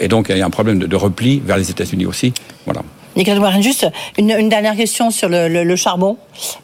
et 0.00 0.08
donc, 0.08 0.26
il 0.30 0.38
y 0.38 0.42
a 0.42 0.46
un 0.46 0.50
problème 0.50 0.78
de, 0.78 0.86
de 0.86 0.96
repli 0.96 1.40
vers 1.44 1.56
les 1.56 1.70
États-Unis 1.70 2.06
aussi. 2.06 2.32
Voilà. 2.64 2.82
Nicolas 3.16 3.40
Warren, 3.40 3.62
juste 3.62 3.86
une, 4.18 4.48
dernière 4.48 4.76
question 4.76 5.10
sur 5.10 5.28
le, 5.30 5.76
charbon, 5.76 6.18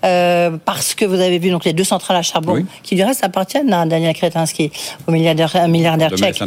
euh, 0.05 0.51
parce 0.65 0.95
que 0.95 1.05
vous 1.05 1.21
avez 1.21 1.39
vu 1.39 1.51
donc 1.51 1.65
les 1.65 1.73
deux 1.73 1.85
centrales 1.85 2.19
à 2.19 2.23
charbon 2.23 2.65
qui 2.83 2.95
du 2.95 3.03
reste 3.03 3.25
appartiennent 3.25 3.73
à 3.73 3.87
Daniel 3.87 4.15
Kretinsky, 4.15 4.71
au 5.07 5.13
milliardaire, 5.13 5.57
un 5.57 5.69
milliardaire 5.69 6.11
tchèque. 6.11 6.43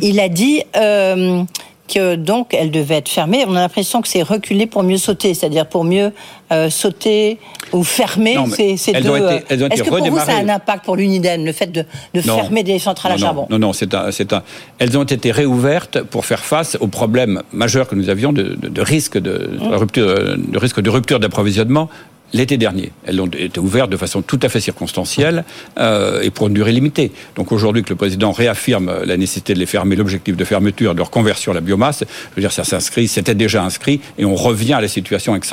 Il 0.00 0.20
a 0.20 0.28
dit 0.28 0.62
euh, 0.76 1.42
que 1.88 2.14
donc 2.14 2.54
elle 2.54 2.70
devait 2.70 2.96
être 2.96 3.08
fermée. 3.08 3.44
On 3.48 3.56
a 3.56 3.60
l'impression 3.60 4.02
que 4.02 4.08
c'est 4.08 4.22
reculé 4.22 4.66
pour 4.66 4.82
mieux 4.82 4.98
sauter, 4.98 5.34
c'est-à-dire 5.34 5.66
pour 5.66 5.84
mieux 5.84 6.12
euh, 6.52 6.70
sauter 6.70 7.38
ou 7.72 7.82
fermer 7.82 8.36
ces, 8.54 8.76
ces 8.76 8.92
deux. 8.92 9.16
Est-ce 9.48 9.82
que 9.82 9.88
pour 9.88 9.98
vous 9.98 10.18
ça 10.18 10.36
a 10.36 10.40
un 10.40 10.48
impact 10.48 10.84
pour 10.84 10.96
l'Uniden, 10.96 11.44
le 11.44 11.52
fait 11.52 11.72
de, 11.72 11.84
de 12.14 12.20
fermer 12.20 12.62
des 12.62 12.78
centrales 12.78 13.12
à 13.12 13.16
charbon 13.16 13.46
Non, 13.50 13.58
non, 13.58 13.72
c'est 13.72 13.94
un, 13.94 14.08
un. 14.08 14.42
Elles 14.78 14.96
ont 14.96 15.04
été 15.04 15.30
réouvertes 15.30 16.02
pour 16.02 16.24
faire 16.24 16.44
face 16.44 16.76
aux 16.80 16.86
problèmes 16.86 17.42
majeurs 17.52 17.88
que 17.88 17.94
nous 17.94 18.08
avions 18.08 18.32
de, 18.32 18.56
de, 18.60 18.82
risque 18.82 19.18
de, 19.18 19.50
de, 19.60 19.74
rupture, 19.74 20.06
de 20.06 20.58
risque 20.58 20.80
de 20.80 20.90
rupture 20.90 21.20
d'approvisionnement 21.20 21.88
l'été 22.32 22.56
dernier. 22.56 22.92
Elles 23.04 23.20
ont 23.20 23.26
été 23.26 23.60
ouvertes 23.60 23.90
de 23.90 23.96
façon 23.96 24.22
tout 24.22 24.40
à 24.42 24.48
fait 24.48 24.60
circonstancielle 24.60 25.44
euh, 25.78 26.22
et 26.22 26.30
pour 26.30 26.48
une 26.48 26.54
durée 26.54 26.72
limitée. 26.72 27.12
Donc 27.36 27.52
aujourd'hui 27.52 27.82
que 27.82 27.90
le 27.90 27.96
président 27.96 28.32
réaffirme 28.32 29.04
la 29.04 29.16
nécessité 29.16 29.54
de 29.54 29.58
les 29.58 29.66
fermer, 29.66 29.96
l'objectif 29.96 30.36
de 30.36 30.44
fermeture, 30.44 30.94
de 30.94 30.98
leur 30.98 31.10
conversion 31.10 31.52
à 31.52 31.54
la 31.54 31.60
biomasse, 31.60 32.00
je 32.00 32.36
veux 32.36 32.42
dire 32.42 32.52
ça 32.52 32.64
s'inscrit, 32.64 33.08
c'était 33.08 33.34
déjà 33.34 33.62
inscrit 33.62 34.00
et 34.18 34.24
on 34.24 34.34
revient 34.34 34.74
à 34.74 34.80
la 34.80 34.88
situation 34.88 35.34
ex 35.34 35.48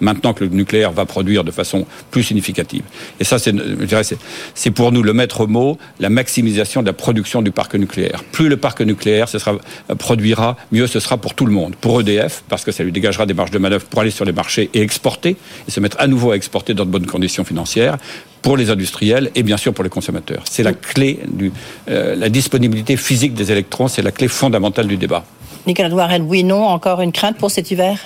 maintenant 0.00 0.32
que 0.32 0.44
le 0.44 0.50
nucléaire 0.50 0.92
va 0.92 1.06
produire 1.06 1.44
de 1.44 1.50
façon 1.50 1.86
plus 2.10 2.22
significative. 2.22 2.82
Et 3.18 3.24
ça, 3.24 3.38
c'est, 3.38 3.54
c'est 4.54 4.70
pour 4.70 4.92
nous 4.92 5.02
le 5.02 5.12
maître 5.12 5.46
mot, 5.46 5.78
la 5.98 6.10
maximisation 6.10 6.82
de 6.82 6.86
la 6.86 6.92
production 6.92 7.42
du 7.42 7.50
parc 7.50 7.74
nucléaire. 7.74 8.22
Plus 8.32 8.48
le 8.48 8.56
parc 8.56 8.80
nucléaire 8.80 9.28
ce 9.28 9.38
sera, 9.38 9.56
produira, 9.98 10.56
mieux 10.72 10.86
ce 10.86 11.00
sera 11.00 11.16
pour 11.16 11.34
tout 11.34 11.46
le 11.46 11.52
monde. 11.52 11.74
Pour 11.76 12.00
EDF, 12.00 12.42
parce 12.48 12.64
que 12.64 12.72
ça 12.72 12.84
lui 12.84 12.92
dégagera 12.92 13.26
des 13.26 13.34
marges 13.34 13.50
de 13.50 13.58
manœuvre 13.58 13.84
pour 13.86 14.00
aller 14.00 14.10
sur 14.10 14.24
les 14.24 14.32
marchés 14.32 14.70
et 14.74 14.82
exporter 14.82 15.36
et 15.68 15.70
se 15.70 15.80
mettre 15.80 15.96
à 16.00 16.06
nouveau 16.10 16.32
à 16.32 16.36
exporter 16.36 16.74
dans 16.74 16.84
de 16.84 16.90
bonnes 16.90 17.06
conditions 17.06 17.44
financières 17.44 17.96
pour 18.42 18.56
les 18.56 18.70
industriels 18.70 19.30
et 19.34 19.42
bien 19.42 19.56
sûr 19.56 19.72
pour 19.72 19.84
les 19.84 19.90
consommateurs. 19.90 20.42
C'est 20.48 20.62
la 20.62 20.72
clé 20.72 21.20
du, 21.26 21.52
euh, 21.88 22.14
la 22.16 22.28
disponibilité 22.28 22.96
physique 22.96 23.34
des 23.34 23.52
électrons, 23.52 23.88
c'est 23.88 24.02
la 24.02 24.12
clé 24.12 24.28
fondamentale 24.28 24.86
du 24.86 24.96
débat. 24.96 25.24
Nicolas 25.66 26.18
oui, 26.20 26.42
non, 26.42 26.66
encore 26.66 27.00
une 27.00 27.12
crainte 27.12 27.36
pour 27.36 27.50
cet 27.50 27.70
hiver? 27.70 27.98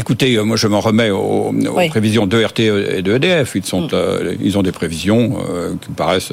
Écoutez, 0.00 0.36
euh, 0.36 0.44
moi 0.44 0.56
je 0.56 0.66
m'en 0.66 0.80
remets 0.80 1.10
aux, 1.10 1.52
prévisions 1.90 2.26
de 2.26 2.42
RTE 2.42 2.60
et 2.60 3.02
de 3.02 3.16
EDF. 3.16 3.54
Ils, 3.54 3.66
sont, 3.66 3.82
mm. 3.82 3.88
euh, 3.92 4.34
ils 4.40 4.56
ont 4.56 4.62
des 4.62 4.72
prévisions 4.72 5.36
euh, 5.46 5.74
qui 5.78 5.90
paraissent... 5.90 6.32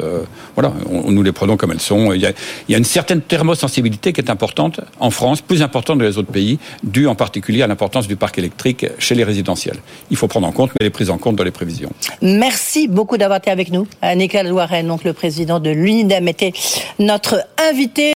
voilà, 0.56 0.72
on, 0.90 1.12
nous 1.12 1.22
les 1.22 1.34
prenons 1.34 1.58
comme 1.58 1.74
elles 1.74 1.82
sont. 1.82 2.14
Il 2.14 2.22
y, 2.22 2.26
a, 2.26 2.32
il 2.70 2.72
y, 2.72 2.76
a, 2.76 2.78
une 2.78 2.86
certaine 2.86 3.20
thermosensibilité 3.20 4.14
qui 4.14 4.22
est 4.22 4.30
importante 4.30 4.80
en 5.02 5.12
France, 5.12 5.42
plus 5.42 5.62
importante 5.62 6.00
que 6.00 6.06
les 6.06 6.18
autres 6.18 6.32
pays, 6.32 6.60
due 6.82 7.08
en 7.08 7.16
particulier 7.16 7.62
à 7.62 7.68
l'importance 7.68 8.08
du 8.08 8.16
parc 8.16 8.38
électrique 8.38 8.86
chez 9.00 9.16
les 9.16 9.26
résidentiels. 9.26 9.80
Il 10.12 10.16
faut 10.16 10.30
prendre 10.30 10.48
en 10.48 10.54
compte, 10.54 10.70
mais 10.70 10.78
elle 10.80 10.88
est 10.88 10.92
prise 10.92 11.10
en 11.10 11.18
compte 11.18 11.36
dans 11.36 11.44
les 11.44 11.52
prévisions. 11.52 11.92
Merci 12.22 12.88
beaucoup 12.88 13.18
d'avoir 13.18 13.40
été 13.40 13.52
avec 13.52 13.70
nous. 13.70 13.86
Nicolas 14.16 14.44
Loiret, 14.44 14.84
donc 14.84 15.04
le 15.04 15.12
président 15.12 15.60
de 15.60 15.72
l'UNIDEM, 15.72 16.30
était 16.30 16.54
notre 17.00 17.46
invité. 17.70 18.06